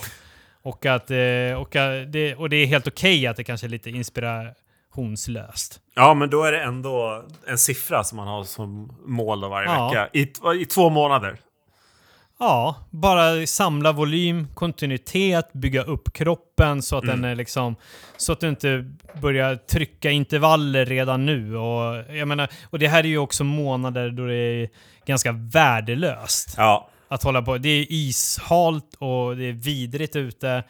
[0.61, 1.75] Och, att, eh, och,
[2.07, 3.89] det, och det är helt okej att det kanske är lite
[5.01, 5.79] inspirationslöst.
[5.95, 9.69] Ja, men då är det ändå en siffra som man har som mål då varje
[9.69, 9.87] Ja.
[9.89, 10.09] vecka.
[10.13, 11.39] I, I två månader.
[12.39, 17.21] Ja, bara samla volym, kontinuitet, bygga upp kroppen så att Mm.
[17.21, 17.75] den är liksom...
[18.17, 21.57] Så att du inte börjar trycka intervaller redan nu.
[21.57, 24.69] Och, jag menar, och det här är ju också månader då det är
[25.05, 26.89] ganska värdelöst Ja.
[27.07, 27.57] att hålla på.
[27.57, 30.63] Det är ishalt och det är vidrigt ute.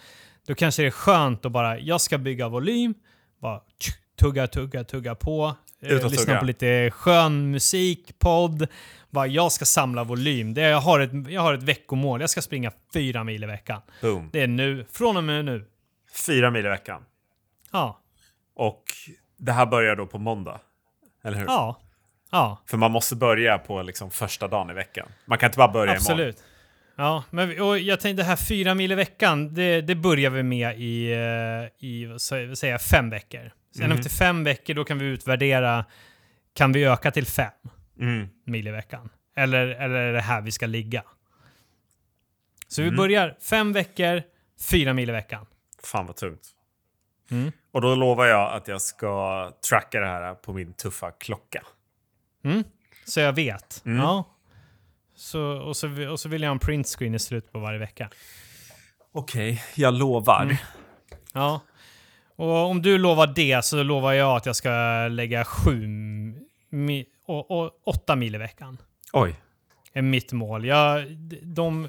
[0.48, 2.94] Då kanske det är skönt att bara, jag ska bygga volym,
[3.42, 5.56] bara tsk, tugga, tugga, tugga på.
[5.82, 6.40] eh, Ut och lyssna tugga.
[6.40, 8.68] på lite skön musik, podd.
[9.10, 10.54] Bara, jag ska samla volym.
[10.54, 12.22] Det, jag, har ett, jag har ett veckomål.
[12.22, 13.82] Jag ska springa fyra mil i veckan.
[14.02, 14.30] Boom.
[14.34, 14.86] Det är nu.
[14.92, 15.66] Från och med nu.
[16.28, 17.02] Fyra mil i veckan.
[17.72, 18.00] Ja.
[18.56, 18.84] Och
[19.38, 20.60] det här börjar då på måndag.
[21.24, 21.46] Eller hur?
[21.46, 21.80] Ja.
[22.32, 22.62] Ja.
[22.66, 25.08] För man måste börja på liksom första dagen i veckan.
[25.26, 26.02] Man kan inte bara börja imorgon.
[26.12, 26.44] Absolut.
[26.98, 30.44] Ja, men och jag tänkte det här fyra mil i veckan, det, det börjar vi
[30.44, 33.52] med i, eh, i vad säger vad säger jag, fem veckor.
[33.78, 33.98] Sen Mhm.
[33.98, 35.86] efter fem veckor då kan vi utvärdera,
[36.54, 37.52] kan vi öka till fem
[38.00, 38.28] Mm.
[38.46, 39.10] mil i veckan?
[39.36, 41.04] Eller, eller är det här vi ska ligga?
[42.68, 42.98] Så vi Mm.
[42.98, 44.24] börjar fem veckor,
[44.72, 45.46] fyra mil i veckan.
[45.84, 46.50] Fan vad tungt.
[47.32, 47.52] Mm.
[47.72, 51.64] Och då lovar jag att jag ska tracka det här på min tuffa klocka.
[52.44, 52.64] Mm.
[53.06, 53.82] Så jag vet.
[53.86, 53.98] Mm.
[53.98, 54.24] Ja.
[55.16, 58.10] Så, och, så, och så vill jag ha en printscreen i slutet på varje vecka.
[59.12, 60.44] Okej, jag lovar.
[60.44, 60.56] Mm.
[61.34, 61.62] Ja.
[62.36, 65.86] Och om du lovar det så lovar jag att jag ska lägga sju
[66.72, 68.78] mi- och, och åtta mil i veckan.
[69.14, 69.36] Oj.
[69.94, 70.66] är mitt mål.
[70.66, 71.88] Jag, de,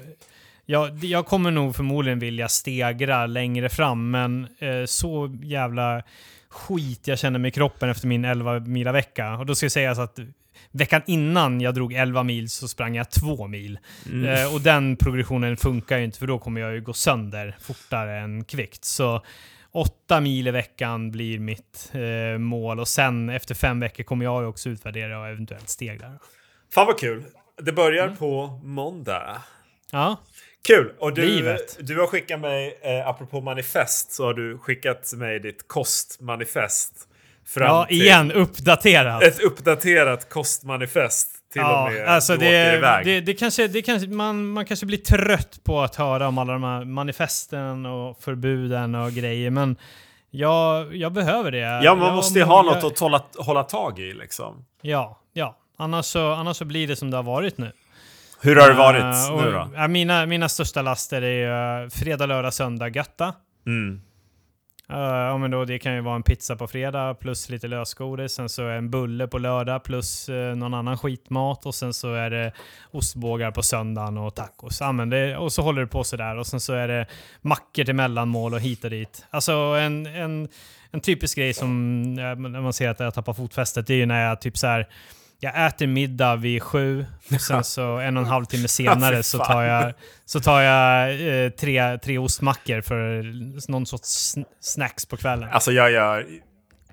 [0.65, 6.03] jag, jag kommer nog förmodligen vilja stegra längre fram, men eh, så jävla
[6.49, 9.33] skit jag känner med kroppen efter min 11 mila vecka.
[9.33, 10.19] Och då ska jag säga så att
[10.71, 13.79] veckan innan jag drog 11 mil så sprang jag 2 mil.
[14.05, 14.25] Mm.
[14.29, 18.19] Eh, och den progressionen funkar ju inte för då kommer jag ju gå sönder fortare
[18.19, 18.85] än kvickt.
[18.85, 19.21] Så
[19.77, 24.49] 8 mil i veckan blir mitt eh, mål och sen efter fem veckor kommer jag
[24.49, 26.11] också utvärdera och eventuellt stegra.
[26.73, 27.23] Fan vad kul.
[27.61, 28.17] Det börjar Mm.
[28.17, 29.41] på måndag.
[29.91, 30.17] Ja,
[30.67, 30.93] Kul!
[30.99, 31.77] Och du, Livet.
[31.79, 36.93] du har skickat mig, eh, apropå manifest, så har du skickat mig ditt kostmanifest.
[37.45, 39.23] Fram ja igen uppdaterat.
[39.23, 43.05] Ett uppdaterat kostmanifest till och med alltså det, iväg.
[43.05, 46.53] det, det kanske, det kanske, man, man kanske blir trött på att höra om alla
[46.53, 49.75] de här manifesten och förbuden och grejer, men
[50.29, 51.59] jag, jag behöver det.
[51.59, 54.65] ja, man jag, måste ju ha något att hålla, hålla tag i liksom.
[54.81, 55.57] Ja, ja.
[55.77, 57.71] Annars så, annars så blir det som det har varit nu.
[58.41, 59.69] Hur har det Eh, varit och, nu då?
[59.75, 63.33] ja, mina, mina största laster är uh, fredag, lördag, söndag, götta.
[63.65, 64.01] Mm.
[64.93, 68.31] Uh, ja, men då, det kan ju vara en pizza på fredag plus lite lösgodis.
[68.31, 71.65] Sen så en bulle på lördag plus uh, någon annan skitmat.
[71.65, 72.51] Och sen så är det
[72.91, 74.81] ostbågar på söndagen och tacos.
[74.81, 76.37] Ja, men det, och så håller det på sådär.
[76.37, 77.05] Och sen så är det
[77.41, 79.25] mackor till mellanmål och hit och dit.
[79.29, 80.49] Alltså en, en,
[80.91, 84.27] en typisk grej som när man ser att jag tappar fotfästet, det är ju när
[84.29, 84.87] jag typ så här
[85.39, 89.39] jag äter middag vid sju och sen så en och en halv timme senare så
[89.39, 89.93] tar jag,
[90.25, 91.11] så tar jag
[91.45, 93.23] eh, tre, tre ostmackor för
[93.71, 95.49] någon sorts sn- snacks på kvällen.
[95.51, 96.27] Alltså jag gör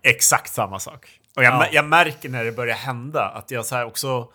[0.02, 1.20] exakt samma sak.
[1.36, 1.66] Och jag, Ja.
[1.72, 4.28] jag märker när det börjar hända att jag så också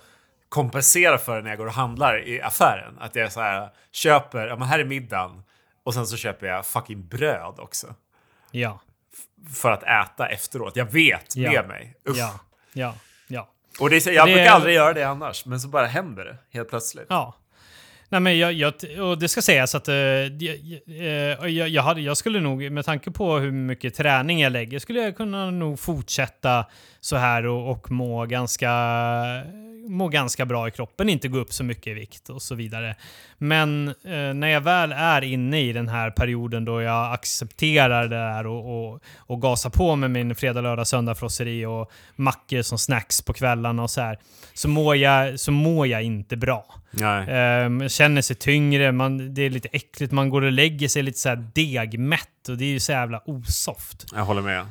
[0.49, 2.97] kompenserar för det när jag går och handlar i affären.
[2.99, 5.43] Att jag så här köper, ja men här är middagen.
[5.83, 7.95] Och sen så köper jag fucking bröd också.
[8.51, 8.81] Ja,
[9.55, 10.75] För att äta efteråt.
[10.75, 11.51] Jag vet Ja.
[11.51, 11.95] med mig.
[12.09, 12.17] Usch.
[12.17, 12.39] ja,
[12.73, 12.93] ja.
[13.79, 15.45] Och det jag Det- brukar aldrig göra det annars.
[15.45, 17.05] Men så bara händer det helt plötsligt.
[17.09, 17.35] ja.
[18.11, 22.17] Nej, men jag, jag, och det ska sägas att jag, eh, jag, jag, hade, jag
[22.17, 26.65] skulle nog, med tanke på hur mycket träning jag lägger, skulle jag kunna nog fortsätta
[26.99, 28.69] så här och, och må, ganska,
[29.87, 32.95] må ganska bra i kroppen, inte gå upp så mycket i vikt och så vidare.
[33.37, 38.15] Men eh, när jag väl är inne i den här perioden då jag accepterar det
[38.15, 42.77] här och, och, och gasar på med min fredag, lördag, söndag frosseri och mackor som
[42.77, 44.19] snacks på kvällarna och så här,
[44.53, 46.65] så mår jag, så mår jag inte bra.
[46.91, 47.65] Nej.
[47.65, 51.19] Um, känner sig tyngre, man, det är lite äckligt, man går och lägger sig lite
[51.19, 54.05] så här degmätt och det är ju så jävla osoft.
[54.13, 54.65] Jag håller med.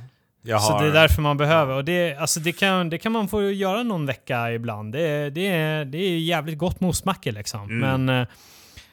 [0.49, 0.83] Jag Så har...
[0.83, 1.75] det är därför man behöver.
[1.75, 4.93] Och det, alltså det, kan, det kan man få göra någon vecka ibland.
[4.93, 7.63] Det, är- det, är, det är jävligt gott med ostmackor liksom.
[7.71, 8.05] Mm.
[8.05, 8.29] Men, eh,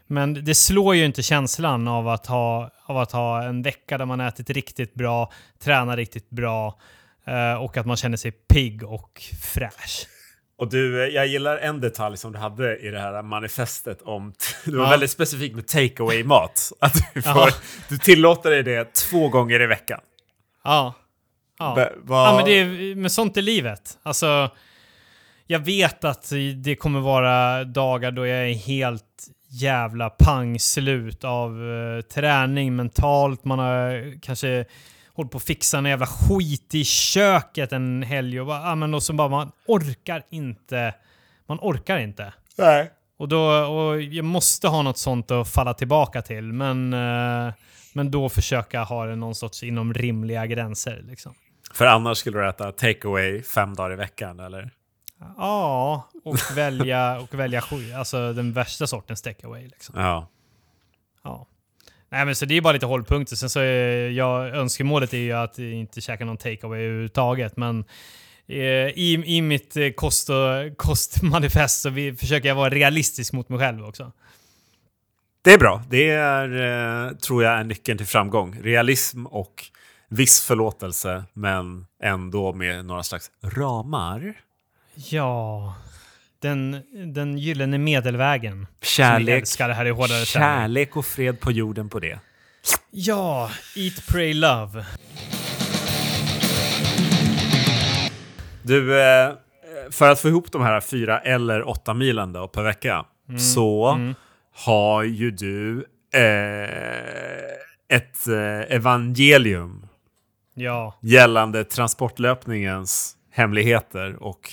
[0.08, 4.06] men det slår ju inte känslan av att, ha, av att ha en vecka där
[4.06, 5.32] man ätit riktigt bra,
[5.64, 6.80] tränar riktigt bra
[7.28, 9.22] eh, och att man känner sig pigg och
[9.54, 10.08] fräsch.
[10.58, 14.34] Och du, jag gillar en detalj som du hade i det här manifestet om,
[14.66, 14.90] du var Ja.
[14.90, 17.50] väldigt specifik med takeaway mat Att du, får,
[17.90, 20.00] du tillåter dig det två gånger i veckan.
[20.64, 20.94] Ja.
[21.60, 21.76] Ja.
[21.76, 23.98] Va- vad- Ja, men det är, men sånt är livet.
[24.04, 24.50] Alltså,
[25.48, 26.32] jag vet att
[26.64, 33.46] det kommer vara dagar då jag är helt jävla pangslut av eh, träning mentalt.
[33.46, 34.66] Man har kanske
[35.14, 38.94] hållit på att fixa en jävla skit i köket en helg och, bara, ja, men
[38.94, 40.94] och så bara man orkar inte.
[41.48, 42.34] Man orkar inte.
[42.58, 42.92] Nej.
[43.18, 46.44] Och, då, och jag måste ha något sånt att falla tillbaka till.
[46.54, 47.54] Men, eh,
[47.94, 51.04] men då försöka ha det någon sorts inom rimliga gränser.
[51.10, 51.34] Liksom.
[51.76, 54.72] För annars skulle du äta takeaway fem dagar i veckan, eller?
[55.38, 59.64] Ja, och välja, och välja sju, alltså den värsta sortens takeaway.
[59.64, 60.00] Liksom.
[60.00, 60.28] Ja.
[61.24, 61.48] Ja.
[62.10, 63.36] Nej, men så det är bara lite hållpunkter.
[63.36, 67.58] Sen så är jag, önskemålet är ju att inte käka någon takeaway överhuvudtaget.
[67.58, 67.86] Men
[68.48, 73.50] eh, i, i mitt eh, kost och, kostmanifest så vi, försöker jag vara realistisk mot
[73.50, 74.12] mig själv också.
[75.42, 75.84] Det är bra.
[75.90, 76.50] Det är,
[77.08, 78.60] eh, tror jag, är nyckeln till framgång.
[78.62, 79.72] Realism och
[80.10, 84.34] viss förlåtelse, men ändå med några slags ramar.
[84.96, 85.76] Ja,
[86.40, 86.82] den,
[87.14, 88.68] den gyllene medelvägen.
[88.82, 92.20] Kärlek, det här i hårdare kärlek och fred på jorden på det.
[92.92, 94.86] Ja, eat, pray, love.
[98.64, 99.34] Du, eh,
[99.92, 103.06] för att få ihop de här fyra eller åtta milen då per vecka
[103.54, 104.16] så mm.
[104.66, 109.85] har ju du eh, ett eh, evangelium
[110.58, 114.50] Ja, gällande transportlöpningens hemligheter och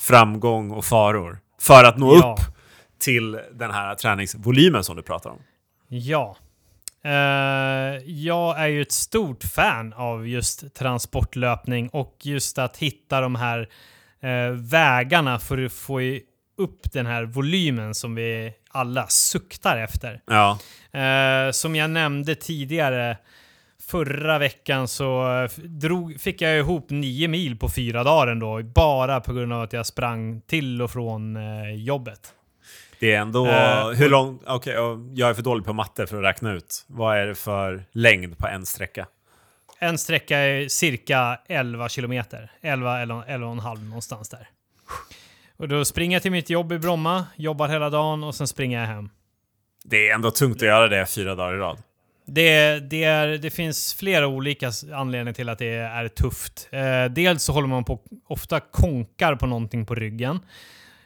[0.00, 2.36] framgång och faror för att nå Ja.
[2.38, 2.54] upp
[2.98, 5.38] till den här träningsvolymen som du pratar om.
[5.88, 6.36] Ja.
[7.04, 7.10] Eh,
[8.06, 13.68] jag är ju ett stort fan av just transportlöpning och just att hitta de här
[14.20, 16.00] eh, vägarna för att få
[16.58, 20.20] upp den här volymen som vi alla suktar efter.
[20.26, 20.58] Ja,
[21.00, 23.16] Eh, som jag nämnde tidigare,
[23.86, 29.20] förra veckan så eh, drog, fick jag ihop nio mil på fyra dagar ändå, bara
[29.20, 32.20] på grund av att jag sprang till och från eh, jobbet.
[32.98, 33.46] det är ändå...
[33.46, 34.42] Eh, hur långt...
[34.46, 36.84] Okej, och jag är för dålig på matte för att räkna ut.
[36.86, 39.06] Vad är det för längd på en sträcka?
[39.78, 42.50] En sträcka är cirka 11 kilometer.
[42.60, 44.48] 11, 11, 11 och en halv någonstans där.
[45.56, 48.80] Och då springer jag till mitt jobb i Bromma, jobbar hela dagen och sen springer
[48.80, 49.10] jag hem.
[49.84, 51.82] Det är ändå tungt att göra det fyra dagar i rad.
[52.26, 56.68] Det, det, är, det finns flera olika anledningar till att det är tufft.
[56.70, 60.40] Eh, dels så håller man på ofta konkar på någonting på ryggen.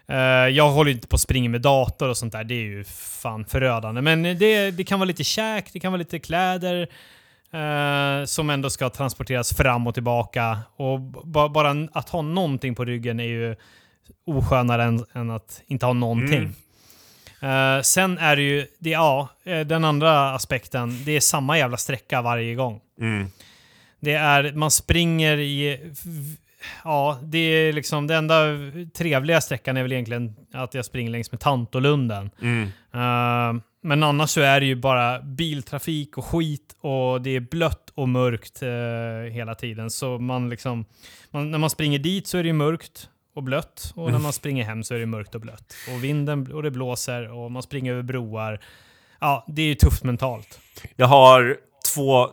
[0.09, 2.45] Eh, jag håller inte på att springa med dator och sånt där.
[2.45, 4.01] Det är ju fan förödande.
[4.01, 6.89] Men det, det kan vara lite käk, det kan vara lite kläder
[7.53, 10.59] eh, som ändå ska transporteras fram och tillbaka.
[10.77, 11.01] Och
[11.51, 13.57] bara att ha någonting på ryggen är ju
[14.27, 16.39] oskönare än, än att inte ha någonting.
[16.39, 16.55] Mm.
[17.41, 21.77] Eh, sen är det ju, det, ja, eh, den andra aspekten, det är samma jävla
[21.77, 22.81] sträcka varje gång.
[23.01, 23.27] Mm.
[24.01, 25.81] Det är, man springer i,
[26.85, 28.45] ja, det är liksom, det enda
[28.97, 32.31] trevliga sträckan är väl egentligen att jag springer längs med Tantolunden.
[32.43, 32.63] Mm.
[32.95, 37.93] Eh, men annars så är det ju bara biltrafik och skit och det är blött
[37.95, 39.91] och mörkt eh, hela tiden.
[39.91, 40.85] Så man liksom,
[41.31, 44.33] man, när man springer dit så är det ju mörkt och blött och när man
[44.33, 45.75] springer hem så är det mörkt och blött.
[45.95, 48.61] Och vinden och det blåser och man springer över broar.
[49.21, 50.61] Ja, det är ju tufft mentalt.
[50.97, 51.57] Jag har
[51.95, 52.31] två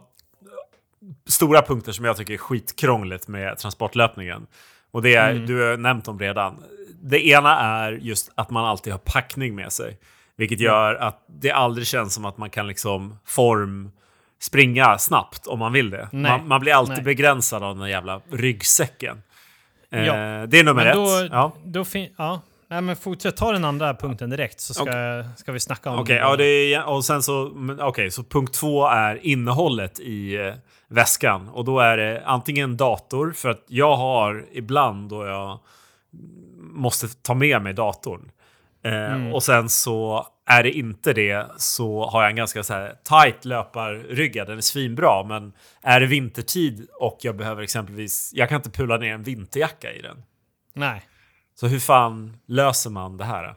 [1.27, 4.47] stora punkter som jag tycker är skitkrångligt med transportlöpningen.
[4.91, 5.45] Och det är, Mm.
[5.45, 6.63] du har nämnt dem redan.
[7.03, 9.97] Det ena är just att man alltid har packning med sig.
[10.37, 13.91] Vilket gör att det aldrig känns som att man kan liksom form
[14.39, 16.09] springa snabbt om man vill det.
[16.11, 17.03] Man, man blir alltid Nej.
[17.03, 19.21] begränsad av den jävla ryggsäcken.
[19.91, 20.45] Eh, Ja.
[20.47, 21.31] Det är nummer Men då, ett.
[21.31, 21.51] Ja.
[21.63, 21.85] då
[22.17, 22.41] ja.
[22.67, 26.15] Nej, men fortsätt ta den andra punkten direkt så ska, ska vi snacka om Okej,
[26.15, 30.53] ja, det är, och sen så, okej, så punkt två är innehållet i eh,
[30.87, 31.49] väskan.
[31.49, 35.59] Och då är det antingen dator, för att jag har ibland då jag
[36.57, 38.31] måste ta med mig datorn.
[38.85, 42.93] Eh, Och sen så är det inte det så har jag en ganska så här
[43.03, 44.45] tight löparrygga.
[44.45, 48.97] Den är svinbra, men är det vintertid och jag behöver exempelvis, jag kan inte pula
[48.97, 50.23] ner en vinterjacka i den.
[50.73, 51.01] Nej.
[51.55, 53.55] Så hur fan löser man det här?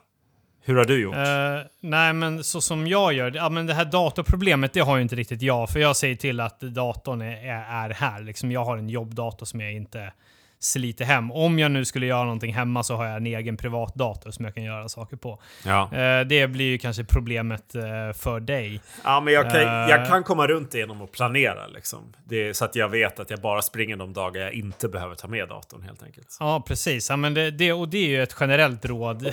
[0.65, 1.17] Hur har du gjort?
[1.17, 5.03] Eh, nej, men så som jag gör, ja, men det här datorproblemet det har ju
[5.03, 5.71] inte riktigt jag.
[5.71, 8.21] För jag säger till att datorn är, är, är här.
[8.21, 10.13] Liksom, jag har en jobbdator som jag inte
[10.61, 11.33] sliter hem.
[11.33, 14.45] Om jag nu skulle göra någonting hemma så har jag en egen privat dator som
[14.45, 15.41] jag kan göra saker på.
[15.67, 15.91] Ja.
[15.97, 17.83] Eh, det blir ju kanske problemet eh,
[18.15, 18.81] för dig.
[19.05, 19.67] Ja, men jag kan, Eh.
[19.67, 21.67] jag kan komma runt det genom att planera.
[21.67, 22.13] Liksom.
[22.25, 25.29] Det så att jag vet att jag bara springer de dagar jag inte behöver ta
[25.29, 26.37] med datorn helt enkelt.
[26.41, 27.11] Ja, precis.
[27.11, 29.33] Ja, men det, det, och det är ju ett generellt råd.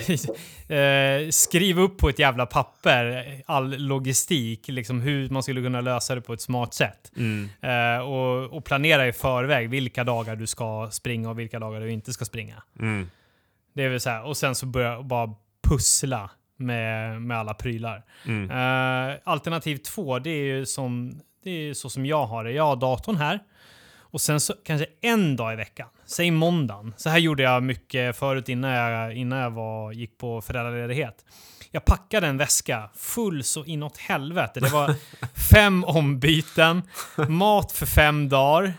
[1.30, 6.20] skriv upp på ett jävla papper all logistik, liksom hur man skulle kunna lösa det
[6.20, 7.12] på ett smart sätt.
[7.16, 7.48] Mm.
[8.06, 12.12] Och, och planera i förväg vilka dagar du ska springa och vilka dagar du inte
[12.12, 12.62] ska springa.
[12.78, 13.10] Mm.
[13.72, 14.24] Det är väl så här.
[14.24, 15.34] Och sen så börja bara
[15.68, 18.04] pussla med, med alla prylar.
[18.24, 18.50] Mm.
[18.50, 22.52] Eh, alternativ två, det är ju som, det är så som jag har det.
[22.52, 23.40] Jag har datorn här.
[23.98, 26.94] Och sen så kanske en dag i veckan, säg måndagen.
[26.96, 31.24] Så här gjorde jag mycket förut innan jag, innan jag var, gick på föräldraledighet.
[31.70, 34.60] Jag packade en väska full så inåt helvete.
[34.60, 34.94] Det var
[35.52, 36.82] fem ombyten,
[37.28, 38.72] mat för fem dagar.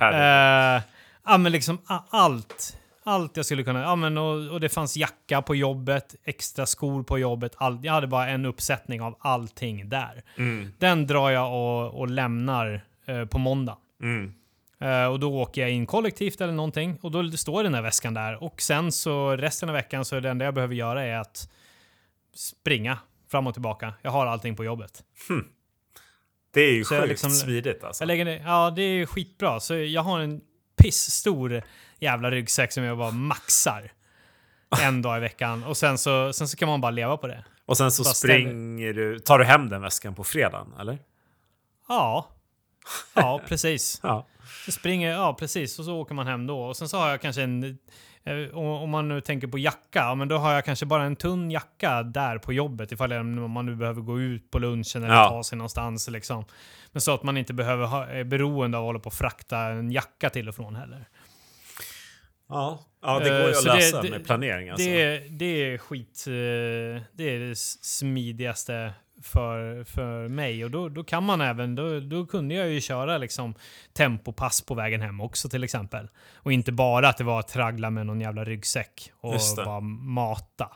[0.00, 0.82] Eh,
[1.24, 1.78] ja, men liksom
[2.10, 2.76] allt.
[3.06, 3.80] Allt jag skulle kunna...
[3.80, 7.52] Ja, men och, och det fanns jacka på jobbet, extra skor på jobbet.
[7.56, 10.22] All, jag hade bara en uppsättning av allting där.
[10.36, 10.72] Mm.
[10.78, 13.76] Den drar jag och, och lämnar eh, på måndag.
[14.02, 14.34] Mm.
[14.80, 18.14] Eh, och då åker jag in kollektivt eller någonting och då står den där väskan
[18.14, 18.42] där.
[18.42, 21.50] Och sen så resten av veckan så är det enda jag behöver göra är att
[22.34, 22.98] springa
[23.30, 23.94] fram och tillbaka.
[24.02, 25.04] Jag har allting på jobbet.
[26.54, 28.02] Det är ju Så sjukt liksom- smidigt alltså.
[28.02, 29.60] Jag lägger ja, det är skitbra.
[29.60, 30.40] Så jag har en
[30.88, 31.62] pissstor
[31.98, 33.92] jävla ryggsäck som jag bara maxar
[34.82, 35.64] en dag i veckan.
[35.64, 37.44] Och sen så, sen så kan man bara leva på det.
[37.66, 39.18] Och sen så Bara ställer- springer du...
[39.18, 40.98] Tar du hem den väskan på fredagen, eller?
[41.88, 42.28] Ja,
[43.14, 44.00] ja precis.
[44.02, 44.26] Ja.
[44.64, 46.60] Så springer, ja precis, och så åker man hem då.
[46.62, 47.78] Och sen så har jag kanske en,
[48.52, 51.16] om om man nu tänker på jacka, ja, men då har jag kanske bara en
[51.16, 55.04] tunn jacka där på jobbet ifall jag- om man nu behöver gå ut på lunchen
[55.04, 55.28] eller Ja.
[55.28, 56.44] ta sig någonstans liksom.
[56.92, 59.58] Men så att man inte behöver ha, är beroende av att hålla på och frakta
[59.58, 61.08] en jacka till och från heller.
[62.48, 62.84] Ja.
[63.02, 64.86] ja, det Eh, går ju att så det- lösa det- med planering alltså.
[64.86, 65.44] Det, är- det
[65.74, 66.24] är skit...
[66.26, 68.92] eh, Det är det smidigaste
[69.24, 70.64] för, för mig.
[70.64, 71.74] Och då, då kan man även...
[71.74, 73.54] Då, då kunde jag ju köra liksom
[73.92, 76.08] tempopass på vägen hem också till exempel.
[76.34, 79.64] Och inte bara att det var att traggla med någon jävla ryggsäck och det.
[79.64, 80.68] bara mata.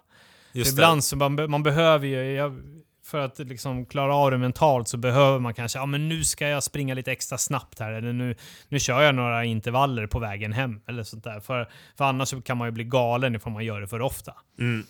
[0.52, 2.32] Just ibland så man, man behöver ju...
[2.32, 2.60] Jag,
[3.04, 6.48] för att liksom klara av det mentalt så behöver man kanske, ja men nu ska
[6.48, 8.36] jag springa lite extra snabbt här, eller nu,
[8.68, 11.40] nu kör jag några intervaller på vägen hem, eller sånt där.
[11.40, 11.68] För,
[11.98, 14.34] för annars kan man ju bli galen ifall man gör det för ofta.
[14.58, 14.86] Mm.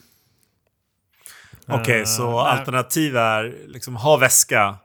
[1.69, 2.51] Okej, Eh, så nej.
[2.51, 4.77] alternativ är liksom ha väska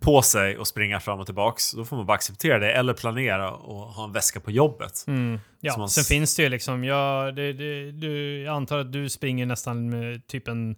[0.00, 1.72] på sig och springa fram och tillbaks.
[1.72, 2.72] Då får man bara acceptera det.
[2.72, 5.04] Eller planera och ha en väska på jobbet.
[5.06, 5.40] Mm.
[5.60, 9.08] Ja, man sen finns det ju liksom, jag, det, det, du, jag antar att du
[9.08, 10.76] springer nästan med typ en...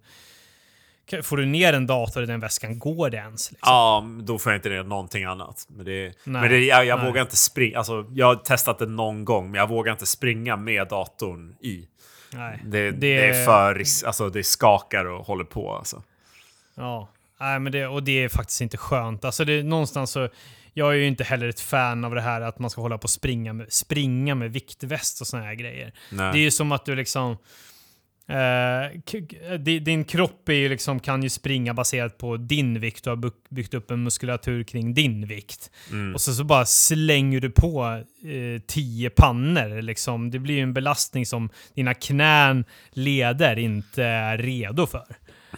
[1.23, 3.51] Får du ner en dator i den väskan, går det ens?
[3.51, 3.69] Liksom?
[3.71, 5.65] Ja, då får jag inte ner någonting annat.
[5.69, 7.77] Men, det, Nej, men det, jag, jag vågar inte springa.
[7.77, 11.87] Alltså, jag har testat det någon gång, men jag vågar inte springa med datorn i.
[12.31, 12.61] Nej.
[12.65, 13.17] Det, det...
[13.17, 15.75] är för alltså, det skakar och håller på.
[15.75, 16.03] Alltså.
[16.75, 17.07] Ja,
[17.39, 19.25] Nej, men det, och det är faktiskt inte skönt.
[19.25, 20.29] Alltså det, någonstans så,
[20.73, 23.03] jag är ju inte heller ett fan av det här att man ska hålla på
[23.03, 25.93] och springa med, springa med viktväst och såna här grejer.
[26.11, 26.31] Nej.
[26.31, 27.37] Det är ju som att du liksom...
[29.59, 33.03] Di- din kropp är ju liksom, kan ju springa baserat på din vikt.
[33.03, 35.71] Du har byggt upp en muskulatur kring din vikt.
[35.91, 36.13] Mm.
[36.13, 39.81] Och så, så bara slänger du på eh, tio pannor.
[39.81, 40.31] Liksom.
[40.31, 45.05] Det blir ju en belastning som dina knän, leder inte är redo för.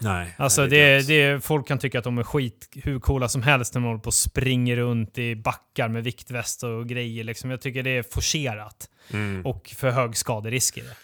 [0.01, 1.07] Nej, Alltså nej, det, dumt.
[1.07, 3.99] det, folk kan tycka att de är skit hur coola som helst när de håller
[3.99, 7.23] på och springer runt i backar med viktväst och grejer.
[7.23, 7.49] Liksom.
[7.51, 9.45] Jag tycker det är forcerat Mm.
[9.45, 10.95] och för hög skaderisk i det.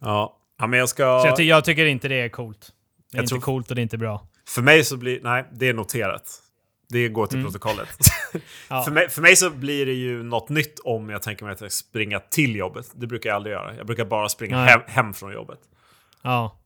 [0.00, 0.38] Ja.
[0.62, 1.20] Ja, men jag ska...
[1.20, 2.72] Så jag, ty jag tycker inte det är coolt.
[3.10, 4.26] Det är Jag inte tror- coolt och det är inte bra.
[4.48, 5.20] För mig så blir...
[5.22, 6.42] Nej, det är noterat.
[6.88, 7.88] Det går till protokollet.
[8.34, 8.42] Mm.
[8.68, 8.82] Ja.
[8.82, 11.72] för, mig, för mig så blir det ju något nytt om jag tänker mig att
[11.72, 12.86] springa till jobbet.
[12.94, 13.76] Det brukar jag aldrig göra.
[13.76, 15.58] Jag brukar bara springa hem, hem från jobbet.
[16.22, 16.58] Ja.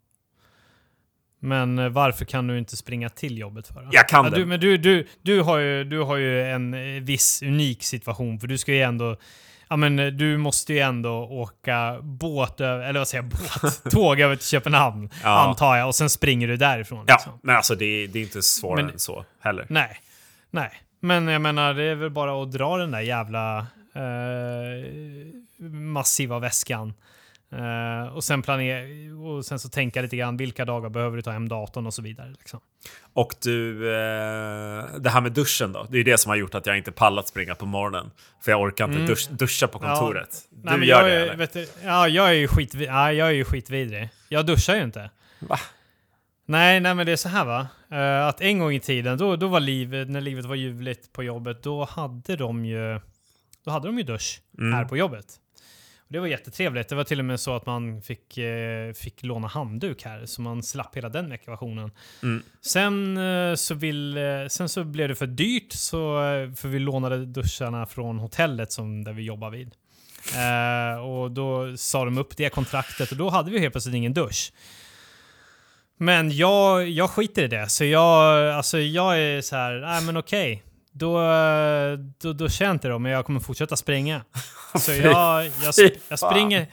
[1.40, 3.88] Men eh, varför kan du inte springa till jobbet för?
[3.92, 4.36] Jag kan ja, det.
[4.36, 8.40] Du, men du, du, du, har ju, du har ju en eh, viss unik situation
[8.40, 9.16] för du ska ju ändå
[9.68, 13.92] Ja men eh, du måste ju ändå åka båt över, eller vad säger jag, båt?
[13.92, 15.38] Tåg över till Köpenhamn Ja.
[15.48, 17.04] antar jag och sen springer du därifrån.
[17.08, 17.32] Ja, Liksom.
[17.42, 19.66] men alltså det, är- det är inte svårare Men- än så heller.
[19.68, 20.00] Nej,
[20.50, 20.70] nej.
[21.00, 23.58] Men jag menar det är väl bara att dra den där jävla
[23.94, 26.94] eh, massiva väskan.
[27.56, 28.82] Eh, och, sen planera,
[29.28, 32.02] och sen så tänka lite grann vilka dagar behöver du ta hem datorn och så
[32.02, 32.28] vidare.
[32.30, 32.60] Liksom.
[33.12, 35.86] Och du, eh, det här med duschen då?
[35.90, 38.10] Det är det som har gjort att jag inte pallat springa på morgonen.
[38.44, 39.08] För jag orkar inte Mm.
[39.08, 40.28] dusch, duscha på kontoret.
[40.50, 41.48] Nej, du men gör jag, det är- eller?
[41.52, 44.08] du, ja, jag är ju skit, ja, jag är ju skitvidrig.
[44.28, 45.10] Jag duschar ju inte.
[45.38, 45.58] Va?
[46.48, 47.66] Nej, nej men det är så här va.
[47.90, 51.22] Eh, att en gång i tiden, då, då var livet, när livet var ljuvligt på
[51.22, 53.00] jobbet, då hade de ju,
[53.64, 54.72] då hade de ju dusch Mm.
[54.74, 55.24] här på jobbet.
[56.06, 56.88] Och det var jättetrevligt.
[56.88, 60.42] Det var till och med så att man fick, eh, fick låna handduk här, så
[60.42, 61.90] man slapp hela den ekvationen.
[62.22, 62.42] Mm.
[62.60, 66.78] Sen, eh, så vill, eh, sen så blev det för dyrt, så, eh, för vi
[66.78, 69.74] lånade duscharna från hotellet som, där vi jobbar vid.
[70.34, 74.14] Eh, och då sa de upp det kontraktet och då hade vi helt plötsligt ingen
[74.14, 74.52] dusch.
[75.98, 80.16] Men jag, jag skiter i det, så jag, alltså jag är så här, nej men
[80.16, 80.62] okej.
[80.98, 81.20] Då,
[82.18, 84.24] då, då känner jag inte det, men jag kommer fortsätta springa.
[84.78, 86.66] Så jag, jag, sp- jag, springer,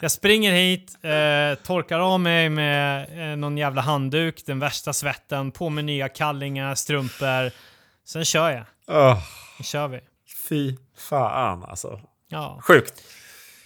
[0.00, 5.50] jag springer hit, eh, torkar av mig med eh, någon jävla handduk, den värsta svetten,
[5.50, 7.50] på med nya kallingar, strumpor.
[8.04, 8.64] Sen kör jag.
[9.58, 10.00] Nu kör vi.
[10.48, 12.00] fy fan alltså.
[12.28, 12.58] Ja.
[12.62, 13.02] Sjukt.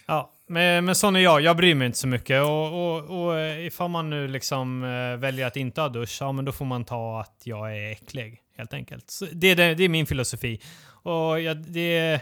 [0.06, 1.40] Ja, men, men sån är jag.
[1.40, 2.42] Jag bryr mig inte så mycket.
[2.42, 6.32] Och, och, och eh, ifall man nu liksom eh, väljer att inte ha dusch, ja
[6.32, 8.38] men då får man ta att jag är äcklig.
[8.56, 9.10] Helt enkelt.
[9.10, 10.60] Så det, är det, det är min filosofi.
[10.84, 12.20] Och jag, det...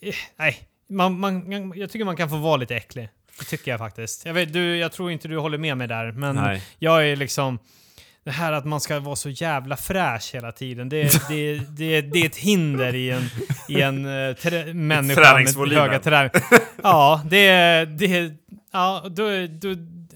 [0.00, 0.56] det nej,
[0.88, 3.08] man, man, jag tycker man kan få vara lite äcklig.
[3.38, 4.26] Det tycker jag faktiskt.
[4.26, 6.62] Jag, vet, du, jag tror inte du håller med mig där, men Nej.
[6.78, 7.58] jag är liksom...
[8.24, 12.18] Det här att man ska vara så jävla fräsch hela tiden, det, det, det, det
[12.18, 13.22] är ett hinder i en,
[13.68, 16.30] i en uh, trä, människa med höga träning.
[16.82, 18.32] Ja, det, det,
[18.72, 19.74] ja, då, då,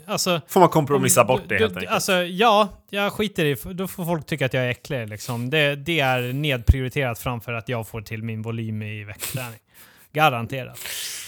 [0.09, 0.41] alltså...
[0.49, 1.93] Får man kompromissa bort det då- helt enkelt.
[1.93, 5.09] Alltså, ja, jag skiter i Då får folk tycka att jag är äcklig.
[5.09, 5.51] Liksom.
[5.51, 9.59] Det, det är nedprioriterat framför att jag får till min volym i veckträning.
[10.13, 10.79] Garanterat.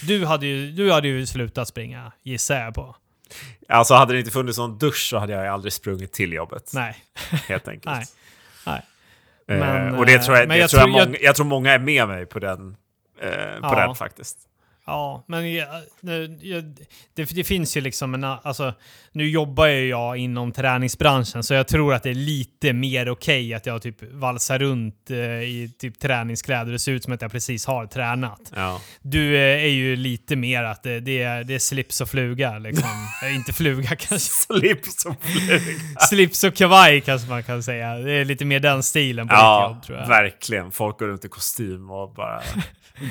[0.07, 2.95] Du hade, ju, du hade ju slutat springa, gissar jag på.
[3.69, 6.71] Alltså hade det inte funnits någon dusch så hade jag aldrig sprungit till jobbet.
[6.73, 6.95] Nej.
[7.47, 7.95] Helt enkelt.
[7.95, 8.05] Nej.
[8.65, 8.81] Nej.
[9.47, 11.45] Eh, Men, och det tror jag, det jag tror jag, tror- jag- många, jag tror
[11.45, 12.75] många är med mig på den,
[13.21, 13.85] eh, på Ja.
[13.87, 14.37] den faktiskt.
[14.91, 15.67] Ja, men jag,
[16.41, 16.63] jag,
[17.15, 18.23] det, det finns ju liksom en...
[18.23, 18.73] Alltså,
[19.11, 23.53] nu jobbar ju jag inom träningsbranschen, så jag tror att det är lite mer okej
[23.53, 26.71] att jag typ valsar runt eh, i typ träningskläder.
[26.71, 28.51] Det ser ut som att jag precis har tränat.
[28.55, 28.81] Ja.
[29.01, 32.57] Du eh, är ju lite mer att det, det, är, det är slips och fluga
[32.59, 32.89] liksom.
[33.23, 34.19] Eh, Inte fluga kanske.
[34.19, 35.59] Slips och fluga.
[36.09, 37.95] Slips och kavaj kanske man kan säga.
[37.95, 40.07] Det är lite mer den stilen på ditt Ja, jobb tror jag.
[40.07, 40.71] verkligen.
[40.71, 42.41] Folk går runt i kostym och bara...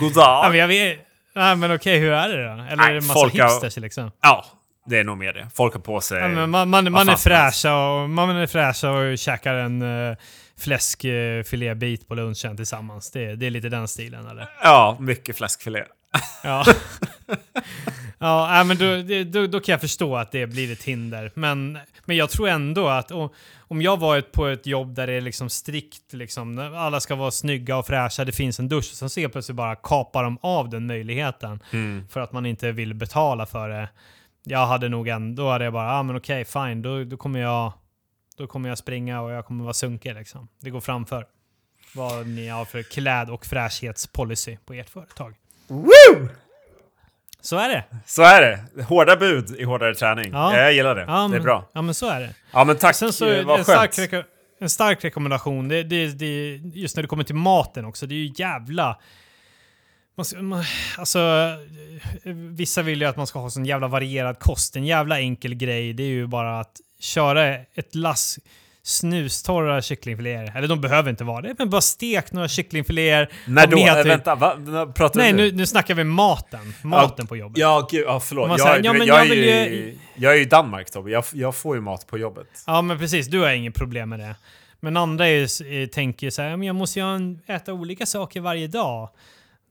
[0.00, 0.50] God Ja, dag!
[0.50, 0.98] men jag vet...
[1.34, 2.52] Nej, men okej, hur är det då?
[2.52, 4.10] Eller Nej, är det en massa folk har- hipsters liksom?
[4.22, 4.44] Ja,
[4.86, 5.48] det är nog mer det.
[5.54, 6.18] Folk har på sig...
[6.20, 10.16] Ja, man, man, vad man, är fräscha och, man är fräscha och käkar en uh,
[10.58, 13.10] fläskfilébit på lunchen tillsammans.
[13.10, 14.48] Det, det är lite den stilen eller?
[14.62, 15.84] Ja, mycket fläskfilé.
[16.42, 16.64] Ja.
[18.20, 21.32] ja, nej, men då, då, då kan jag förstå att det blir ett hinder.
[21.34, 23.10] Men, men jag tror ändå att
[23.58, 27.30] om jag varit på ett jobb där det är liksom strikt, liksom, alla ska vara
[27.30, 30.68] snygga och fräscha, det finns en dusch, sen så helt plötsligt bara kapar de av
[30.68, 32.08] den möjligheten Mm.
[32.08, 33.88] för att man inte vill betala för det.
[34.44, 37.16] Jag hade nog ändå, då hade jag bara, ja ah, men okej, fine, då, då
[37.16, 37.72] kommer jag
[38.36, 40.48] då kommer jag springa och jag kommer vara sunkig liksom.
[40.60, 41.26] Det går framför.
[41.94, 45.34] Vad ni har för kläd och fräschhetspolicy på ert företag.
[45.68, 46.28] Woo!
[47.40, 47.84] Så är det.
[48.06, 48.82] Så är det.
[48.82, 50.30] Hårda bud i hårdare träning.
[50.32, 50.56] Ja.
[50.56, 51.04] Jag gillar det.
[51.08, 51.70] Ja, det är bra.
[51.72, 52.34] Ja, men så är det.
[52.52, 52.96] Ja, men tack.
[52.96, 54.12] Sen så Eh, en stark, skönt.
[54.12, 54.24] reko-
[54.60, 58.16] en stark rekommendation, det, det, det, just när det kommer till maten också, det är
[58.16, 58.98] ju jävla...
[60.16, 60.64] Man man,
[60.98, 61.20] alltså,
[62.54, 64.76] vissa vill ju att man ska ha sån jävla varierad kost.
[64.76, 68.38] En jävla enkel grej, det är ju bara att köra ett lass
[68.82, 70.52] snustorra kycklingfiléer.
[70.56, 73.28] Eller de behöver inte vara det, men bara stek några kycklingfiléer.
[73.46, 73.78] När då?
[73.78, 74.56] Äh, vänta, va?
[74.94, 76.74] Pratar Nej, nu, nu snackar vi maten.
[76.84, 77.58] Maten på jobbet.
[77.58, 78.48] Ja, gud, ja, förlåt.
[78.48, 80.90] Jag, säger, ja, men jag, jag är ju, ju- i- jag är ju i Danmark,
[80.90, 81.10] Tobbe.
[81.10, 82.46] Jag, jag får ju mat på jobbet.
[82.66, 83.26] Ja, men precis.
[83.26, 84.34] Du har inget problem med det.
[84.80, 88.06] Men andra är, ju eh, tänker ju så här, men jag måste ju äta olika
[88.06, 89.08] saker varje dag.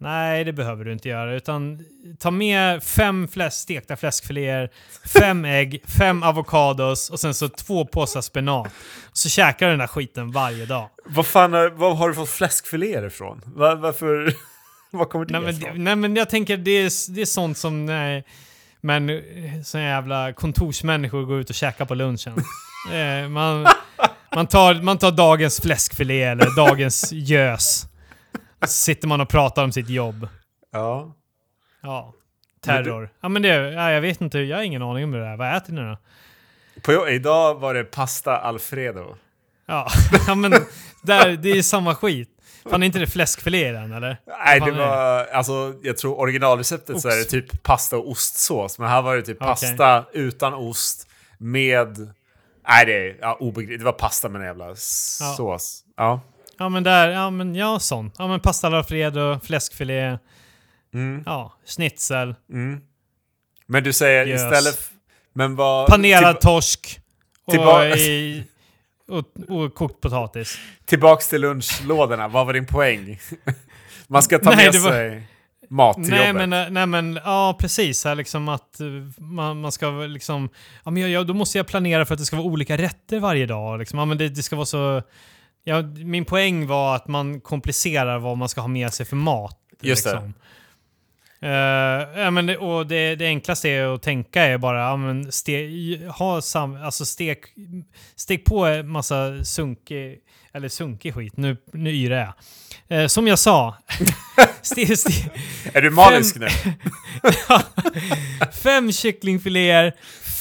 [0.01, 1.33] Nej, det behöver du inte göra.
[1.35, 1.85] Utan
[2.19, 4.69] ta med fem fläsk, stekta fläskfiléer,
[5.05, 8.67] fem ägg, fem avokados och sen så två påsar spenat.
[9.13, 10.89] Så käkar du den där skiten varje dag.
[11.05, 13.41] Vad fan har, vad har du fått fläskfiléer ifrån?
[13.45, 14.33] Va, varför...
[14.91, 15.83] Var kommer det Nej men, ifrån?
[15.83, 17.85] nej, men jag tänker det är, det är sånt som...
[17.85, 18.23] Nej,
[18.81, 22.33] men eh, såna jävla kontorsmänniskor går ut och käkar på lunchen.
[22.93, 23.67] Eh, man,
[24.35, 27.88] man, tar, man tar dagens fläskfilé eller dagens gös.
[28.67, 30.27] Sitter man och pratar om sitt jobb.
[30.71, 31.15] Ja.
[31.81, 32.13] Ja.
[32.65, 33.09] Men Terror.
[33.21, 35.37] Ja men det, ja, jag vet inte, jag har ingen aning om det där.
[35.37, 35.97] Vad äter ni då?
[36.81, 39.15] På, idag var det pasta alfredo.
[39.65, 39.87] Ja,
[40.27, 40.51] ja men
[41.03, 42.29] där, det är samma skit.
[42.69, 44.17] Fan är inte det fläskfilé i den eller?
[44.45, 45.25] Nej, det var...
[45.25, 48.79] Alltså, jag tror originalreceptet så är det typ pasta och ostsås.
[48.79, 49.47] Men här var det typ Okej.
[49.47, 51.07] pasta utan ost
[51.37, 52.13] med...
[52.67, 53.79] Nej, det är ja, obegripligt.
[53.79, 55.83] Det var pasta med en jävla sås.
[55.97, 56.21] Ja.
[56.59, 58.15] Ja men där, ja men ja sånt.
[58.17, 60.17] Ja men pasta alfredo, fläskfilé,
[60.93, 62.81] Mm, ja, schnitzel, mm.
[63.67, 64.41] Men du säger Gös.
[64.41, 64.91] istället...
[65.33, 65.87] Men vad...
[65.87, 66.99] panerad torsk
[67.45, 68.43] och, i,
[69.07, 70.57] och, och kokt potatis.
[70.85, 72.27] Tillbaks till lunchlådorna.
[72.27, 73.19] Vad var din poäng?
[74.07, 75.27] Man ska ta Nej, med var- sig...
[75.69, 76.49] mat till nej, jobbet.
[76.49, 78.05] men, eh, nej men, ja precis.
[78.05, 78.87] Här, liksom att eh,
[79.17, 80.49] man, man ska liksom,
[80.85, 83.19] ja men jag, jag, då måste jag planera för att det ska vara olika rätter
[83.19, 83.79] varje dag.
[83.79, 83.99] Liksom.
[83.99, 85.01] Ja, men det, det ska vara så,
[85.63, 89.57] ja, min poäng var att man komplicerar vad man ska ha med sig för mat.
[89.81, 90.11] Just det.
[90.11, 90.33] liksom.
[91.41, 95.31] Eh, ja, men det, och det, det enklaste är att tänka är bara, ja, men
[95.31, 95.53] ste,
[96.17, 97.45] ha sam, alltså stek,
[98.15, 100.19] stek på en massa sunkig,
[100.53, 102.33] eller sunkig skit, nu, nu yrar jag.
[102.99, 103.75] Eh, som jag sa,
[104.61, 105.31] ste, ste,
[105.73, 106.47] Är du manisk nu?
[108.63, 109.95] fem kycklingfiléer,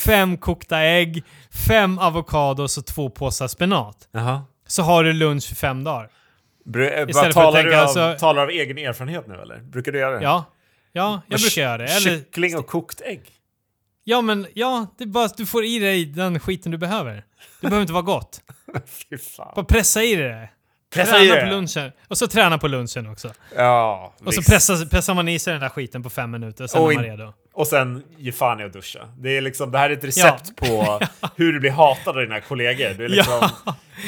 [0.04, 1.24] fem kokta ägg,
[1.68, 4.08] fem avokados och två påsar spenat.
[4.12, 4.42] Jaha.
[4.70, 6.10] Så har du lunch för fem dagar.
[6.66, 9.56] Bru- eh, Istället talar, du tänka, av, alltså- talar av egen erfarenhet nu eller?
[9.58, 10.22] Brukar du göra det?
[10.24, 10.44] Ja,
[10.92, 11.84] ja jag brukar göra det.
[11.84, 13.22] Eller, Kyckling och kokt ägg?
[14.04, 17.12] ja, men ja, det är bara att du får i dig den skiten du behöver.
[17.60, 18.40] Det behöver inte vara gott.
[19.10, 19.52] Fy fan.
[19.56, 20.50] Bara pressa i dig det.
[20.94, 21.40] Pressa träna i det.
[21.40, 21.92] på lunchen.
[22.08, 23.32] Och så träna på lunchen också.
[23.56, 24.50] Ja, Och så visst.
[24.50, 27.04] pressar, pressar man i sig den där skiten på fem minuter, sen Och är man
[27.04, 27.32] redo.
[27.52, 29.08] Och sen ge fan i att duscha.
[29.18, 31.00] Det, är liksom, det här är ett recept på
[31.36, 32.94] hur du blir hatad av dina kollegor.
[32.98, 33.48] Du, är liksom,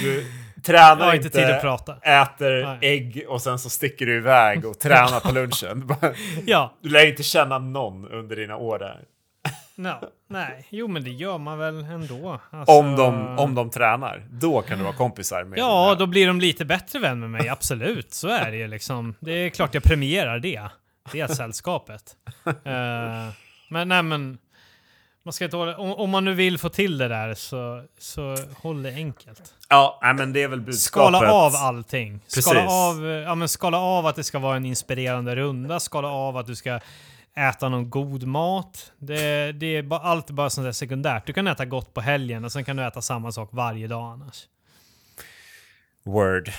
[0.02, 0.24] du Jag
[0.62, 1.96] tränar har inte, inte tid att prata.
[1.96, 2.78] äter Nej.
[2.82, 5.88] ägg och sen så sticker du iväg och tränar på lunchen.
[6.46, 9.00] Ja, Du lär inte känna någon under dina år där.
[9.74, 9.94] no,
[10.28, 10.66] nej.
[10.70, 12.40] Jo, men det gör man väl ändå.
[12.50, 16.26] Alltså, Om, de, om de tränar, då kan du vara kompisar med Ja, då blir
[16.26, 18.14] de lite bättre vän med mig, absolut.
[18.14, 19.14] Så är det ju liksom.
[19.20, 20.62] Det är klart jag premierar det.
[21.12, 22.02] Det sällskapet.
[22.64, 23.28] Eh,
[23.72, 24.38] men nej men,
[25.23, 28.37] man ska inte hålla, om, om man nu vill få till det där så, så
[28.62, 29.55] håll det enkelt.
[29.68, 31.14] Ja, men det är väl budskapet.
[31.18, 32.21] Skala av allting.
[32.27, 36.37] Skala av, ja, men skala av att det ska vara en inspirerande runda, skala av
[36.37, 36.81] att du ska
[37.37, 38.93] äta någon god mat.
[38.99, 41.27] Det, det är bara, allt bara sånt där sekundärt.
[41.27, 44.03] Du kan äta gott på helgen och sen kan du äta samma sak varje dag
[44.12, 44.45] annars.
[46.05, 46.51] Word.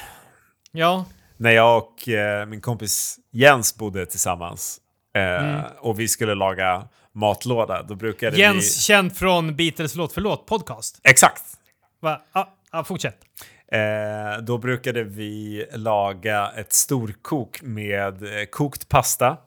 [0.72, 1.06] Ja,
[1.38, 4.78] När jag och eh, min kompis Jens bodde tillsammans
[5.16, 5.62] eh, Mm.
[5.80, 8.82] och vi skulle laga matlåda, då brukade Jens, vi...
[8.82, 11.00] känd från Beatles låt förlåt podcast.
[11.04, 11.44] Exakt!
[12.00, 12.22] Va?
[12.34, 13.18] Ja, ja, fortsätt.
[13.72, 19.38] Eh, då brukade vi laga ett storkok med eh, kokt pasta,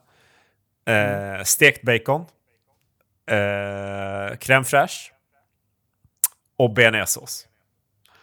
[0.85, 2.25] eh, stekt bacon,
[3.29, 3.35] eh,
[4.37, 5.11] crème fraîche
[6.57, 7.47] och bearnaisesås.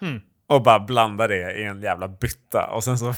[0.01, 0.20] Mm.
[0.47, 2.66] Och bara blanda det i en jävla bytta.
[2.66, 3.14] Och sen så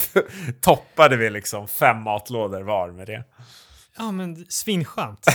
[0.60, 3.24] toppade vi liksom fem matlådor var med det.
[3.98, 5.26] Ja, men svinskönt.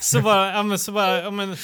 [0.00, 1.56] så bara, ja men så bara, ja men,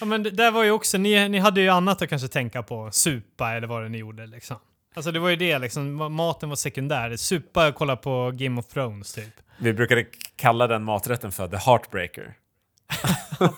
[0.00, 2.62] ja men det där var ju också, ni, ni hade ju annat att kanske tänka
[2.62, 2.90] på.
[2.92, 4.56] Supa eller vad det ni gjorde liksom.
[4.94, 7.16] Alltså det var ju det liksom, ma- maten var sekundär.
[7.16, 9.34] Supa, kolla på Game of Thrones typ.
[9.58, 10.04] Vi brukade
[10.36, 12.34] kalla den maträtten för the heartbreaker.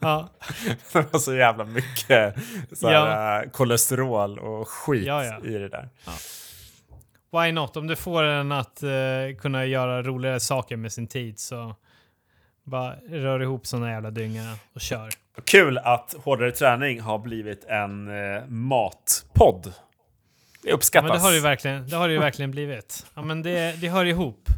[0.00, 0.28] Ja,
[0.92, 2.34] Det var så jävla mycket
[2.72, 5.38] så här, eh, kolesterol och skit Ja, ja.
[5.44, 5.88] i det där.
[7.32, 7.76] Why not?
[7.76, 8.90] Om du får en att eh,
[9.40, 11.74] kunna göra roligare saker med sin tid så
[12.64, 15.08] bara rör ihop såna jävla dynga och kör.
[15.44, 19.62] Kul att Hårdare träning har blivit en eh, matpodd.
[20.62, 21.08] Det Ja, uppskattas.
[21.08, 23.06] men det har det ju verkligen, det har det verkligen blivit.
[23.14, 24.48] Ja, men det, det hör ihop.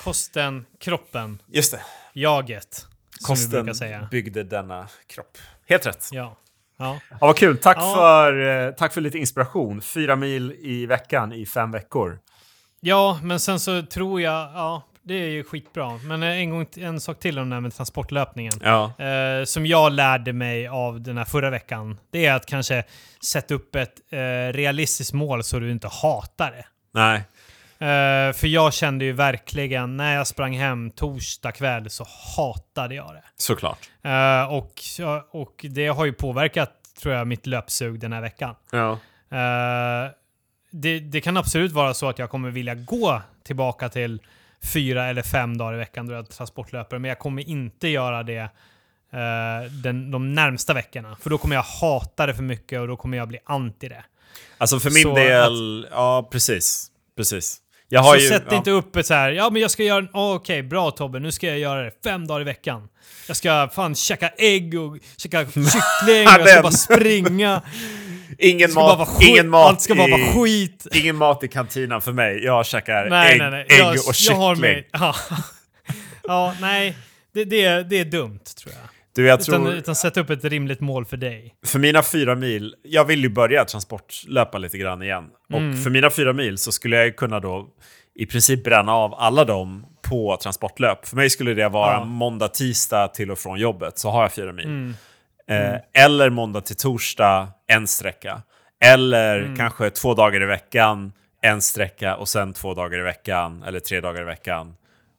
[0.00, 1.80] Kosten, kroppen, Just det.
[2.12, 2.86] jaget.
[3.26, 3.72] Kosten
[4.10, 5.38] byggde denna kropp.
[5.68, 6.08] Helt rätt.
[6.12, 6.36] Ja.
[6.76, 6.98] Ja.
[7.10, 7.58] Ja, vad kul.
[7.58, 7.94] Tack, Ja.
[7.94, 9.80] för, eh, tack för lite inspiration.
[9.82, 12.18] Fyra mil i veckan i fem veckor.
[12.80, 15.98] Ja, men sen så tror jag, ja, det är ju skitbra.
[15.98, 18.52] Men eh, en, gång, en sak till om det här med transportlöpningen.
[18.62, 18.92] Ja.
[19.04, 22.84] Eh, som jag lärde mig av den här förra veckan, det är att kanske
[23.24, 24.18] sätta upp ett eh,
[24.52, 26.66] realistiskt mål så du inte hatar det.
[26.94, 27.22] Nej.
[27.84, 32.06] Eh, för jag kände ju verkligen, när jag sprang hem torsdag kväll så
[32.36, 33.24] hatade jag det.
[33.36, 33.90] Såklart.
[34.02, 34.82] Eh, och,
[35.30, 36.70] och det har ju påverkat,
[37.02, 38.54] tror jag, mitt löpsug den här veckan.
[38.70, 38.92] Ja.
[39.30, 40.10] Eh,
[40.70, 44.22] det, det kan absolut vara så att jag kommer vilja gå tillbaka till
[44.72, 48.48] fyra eller fem dagar i veckan då jag transportlöper, men jag kommer inte göra det
[49.82, 51.16] den, de närmsta veckorna.
[51.20, 54.04] För då kommer jag hata det för mycket och då kommer jag bli anti det.
[54.58, 56.90] Alltså för min Så del, ja precis.
[57.16, 57.60] Precis.
[57.94, 58.56] Jag har Så ju, sätt ja.
[58.56, 61.32] inte upp ett så här, ja men jag ska göra, oh, okej bra Tobbe, nu
[61.32, 62.88] ska jag göra det fem dagar i veckan.
[63.26, 67.62] Jag ska fan käka ägg och käka kyckling, och jag ska bara springa.
[68.38, 70.86] ingen mat, skit, ingen mat allt ska bara i, vara skit.
[70.94, 72.44] Ingen mat i kantinan för mig.
[72.44, 73.66] Jag käkar Nej, ägg, nej, nej.
[73.68, 74.84] ägg jag, och jag har kyckling.
[74.92, 75.14] ja.
[76.22, 76.96] ja, nej.
[77.34, 78.93] Det, det, är, det är dumt tror jag.
[79.14, 81.54] Du, jag Utan, tror, utan sätt upp ett rimligt mål för dig.
[81.66, 85.30] för mina fyra mil, jag vill ju börja transportlöpa lite grann igen.
[85.52, 85.70] Mm.
[85.72, 87.68] Och för mina fyra mil så skulle jag kunna då
[88.14, 91.06] i princip bränna av alla dem på transportlöp.
[91.06, 92.04] För mig skulle det vara Ja.
[92.04, 94.64] måndag, tisdag till och från jobbet, så har jag fyra mil.
[94.66, 94.94] Mm.
[95.48, 98.42] Eh, eller måndag till torsdag, en sträcka.
[98.84, 99.56] Eller Mm.
[99.56, 101.12] kanske två dagar i veckan,
[101.42, 104.74] en sträcka och sen två dagar i veckan eller tre dagar i veckan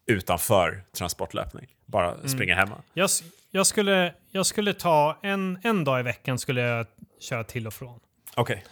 [0.07, 1.65] utanför transportlöpning.
[1.85, 2.27] Bara Mm.
[2.27, 2.75] springa hemma.
[2.93, 3.09] Jag,
[3.55, 6.85] jag, skulle, jag skulle ta en, en dag i veckan skulle jag
[7.19, 7.99] köra till och från.
[8.35, 8.63] Okej.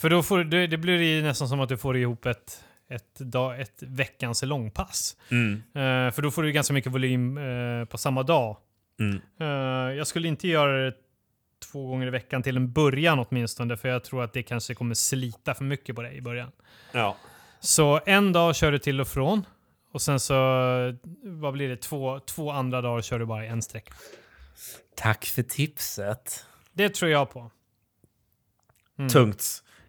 [0.00, 3.18] För då får, det, det blir ju nästan som att du får ihop ett, ett,
[3.18, 5.16] dag, ett veckans långpass.
[5.30, 5.54] Mm.
[5.54, 8.56] Eh, för då får du ganska mycket volym eh, på samma dag.
[9.00, 9.20] Mm.
[9.40, 10.94] Eh, jag skulle inte göra det
[11.72, 14.94] två gånger i veckan till en början åtminstone, för jag tror att det kanske kommer
[14.94, 16.50] slita för mycket på dig i början.
[16.92, 17.16] Ja.
[17.60, 19.46] Så en dag kör du till och från.
[19.92, 20.34] Och sen så,
[21.22, 23.94] vad blir det, två, två andra dagar kör du bara en sträcka.
[24.96, 26.46] Tack för tipset.
[26.72, 27.50] Det tror jag på.
[28.98, 29.08] Mm.
[29.08, 29.44] Tungt.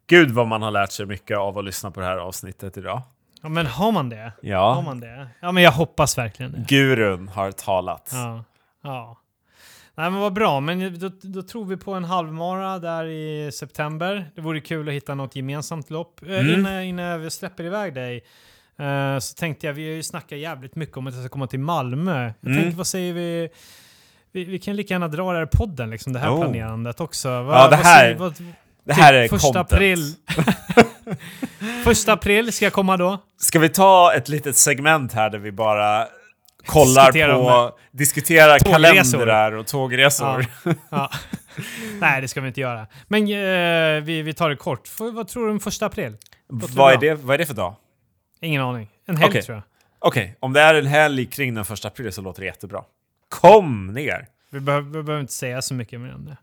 [0.08, 3.02] Gud vad man har lärt sig mycket av att lyssna på det här avsnittet idag.
[3.42, 4.22] Ja, men har man det?
[4.22, 4.82] Har Ja.
[4.82, 5.28] man det?
[5.40, 6.66] Ja, men jag hoppas verkligen det.
[6.70, 8.10] Gurun har talat.
[8.14, 8.44] Ja.
[8.84, 9.20] ja.
[9.96, 10.60] Nej, men vad bra.
[10.60, 14.32] Men då, då tror vi på en halvmara där i september.
[14.36, 16.22] Det vore kul att hitta något gemensamt lopp.
[16.24, 16.60] Eh, Mm.
[16.60, 18.24] Innan, innan vi släpper iväg dig
[18.78, 21.48] eh, så tänkte jag, vi har ju snackat jävligt mycket om att jag ska komma
[21.48, 22.24] till Malmö.
[22.42, 22.62] Jag Mm.
[22.62, 23.50] tänker, vad säger vi?
[24.34, 26.42] Vi, vi kan lika gärna dra det här podden, liksom, det här Oh.
[26.42, 27.30] planerandet också.
[27.30, 28.44] Vad- Ja, det vad här- säger- vad-
[28.86, 29.74] Det här är typ första content.
[29.74, 30.14] april.
[31.84, 33.18] första april ska jag komma då.
[33.38, 36.08] Ska vi ta ett litet segment här där vi bara
[36.66, 37.34] kollar Diskuterar
[37.70, 40.46] på, diskuterar kalendrar och tågresor?
[40.90, 41.10] Ja.
[42.00, 42.88] Nej, det ska vi inte göra.
[43.08, 44.82] Men eh, vi, vi tar det kort.
[44.88, 46.18] F- vad tror du om första april?
[46.50, 47.76] Vad, är det, vad är det för dag?
[48.42, 48.90] Ingen aning.
[49.08, 49.42] En helg Okej.
[49.42, 49.64] tror jag.
[50.00, 52.84] Okej, om det är en helg kring den första april så låter det jättebra.
[53.42, 54.28] Kom ner!
[54.52, 56.38] Vi, behöver- vi behöver inte säga så mycket mer än det.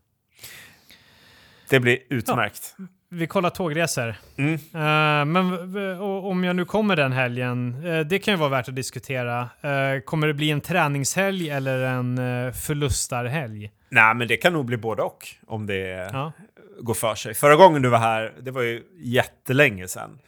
[1.69, 2.77] Det blir utmärkt.
[3.09, 4.15] Vi kollar tågresor.
[4.37, 4.55] Mm.
[4.55, 5.53] Eh, men
[6.01, 9.41] om jag nu kommer den helgen, eh, det kan ju vara värt att diskutera.
[9.61, 13.71] Eh, kommer det bli en träningshelg eller en uh, förlustarhelg?
[13.89, 16.33] Nej, men det kan nog bli både och om det Ja.
[16.81, 17.35] går för sig.
[17.35, 20.19] Förra gången du var här, det var ju jättelänge sedan.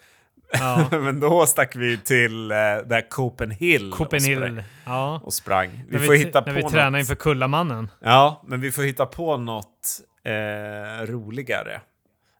[0.53, 0.89] Ja.
[0.99, 4.63] men då stack vi till eh, där Copenhill och, sprang, Copenhill.
[4.87, 5.21] Ja.
[5.25, 5.85] och sprang.
[5.89, 6.73] Vi När får vi, hitta när på vi något.
[6.73, 7.91] tränar inför Kullamannen.
[8.01, 10.33] Ja, men vi får hitta på något eh,
[11.07, 11.81] roligare.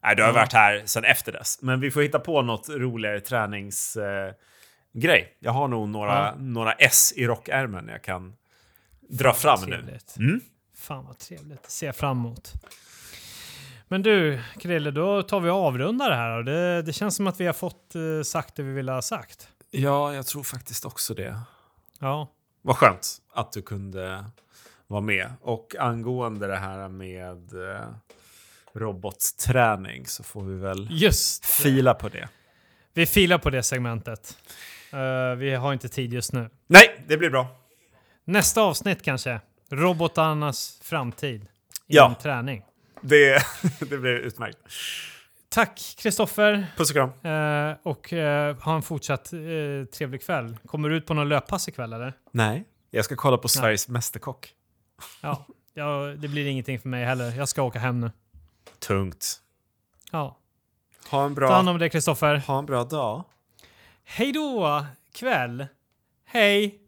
[0.03, 0.33] Nej, du har Ja.
[0.35, 1.61] varit här sedan efter dess.
[1.61, 4.23] Men vi får hitta på något roligare träningsgrej.
[5.21, 6.33] Eh, jag har nog några, Ja.
[6.37, 8.33] några S i rockärmen jag kan
[9.09, 9.97] dra fram nu.
[10.19, 10.41] Mm.
[10.77, 11.69] Fan vad trevligt.
[11.69, 12.53] Ser jag fram emot.
[13.87, 16.43] Men du, Krille, då tar vi och avrundar det här.
[16.43, 19.47] Det, det känns som att vi har fått eh, sagt det vi ville ha sagt.
[19.71, 21.39] Ja, jag tror faktiskt också det.
[21.99, 22.27] Ja.
[22.61, 24.25] Vad skönt att du kunde
[24.87, 25.33] vara med.
[25.41, 27.87] Och angående det här med eh,
[28.73, 32.29] robotträning så får vi väl Just fila på det.
[32.93, 34.37] Vi filar på det segmentet.
[34.91, 36.49] Eh, vi har inte tid just nu.
[36.67, 37.47] Nej, det blir bra.
[38.23, 39.39] Nästa avsnitt kanske.
[39.69, 41.45] Robotarnas framtid.
[41.87, 42.05] Ja.
[42.05, 42.63] Inom träning.
[43.05, 43.43] Det,
[43.79, 44.57] det blir utmärkt.
[45.49, 46.67] Tack Kristoffer.
[46.77, 47.09] Puss och kram.
[47.09, 49.39] Eh, och eh, ha en fortsatt eh,
[49.97, 50.57] trevlig kväll.
[50.65, 52.13] Kommer du ut på någon löppass ikväll eller?
[52.31, 54.53] Nej, jag ska kolla på Sveriges Mästerkock.
[55.21, 55.45] Ja.
[55.73, 57.31] ja, det blir ingenting för mig heller.
[57.31, 58.11] Jag ska åka hem nu.
[58.79, 59.41] Tungt.
[60.11, 60.37] Ja.
[61.09, 62.35] Ha en Ta hand bra, om dig Kristoffer.
[62.35, 63.23] ha en bra dag.
[64.03, 65.67] Hej då kväll.
[66.25, 66.79] Hej.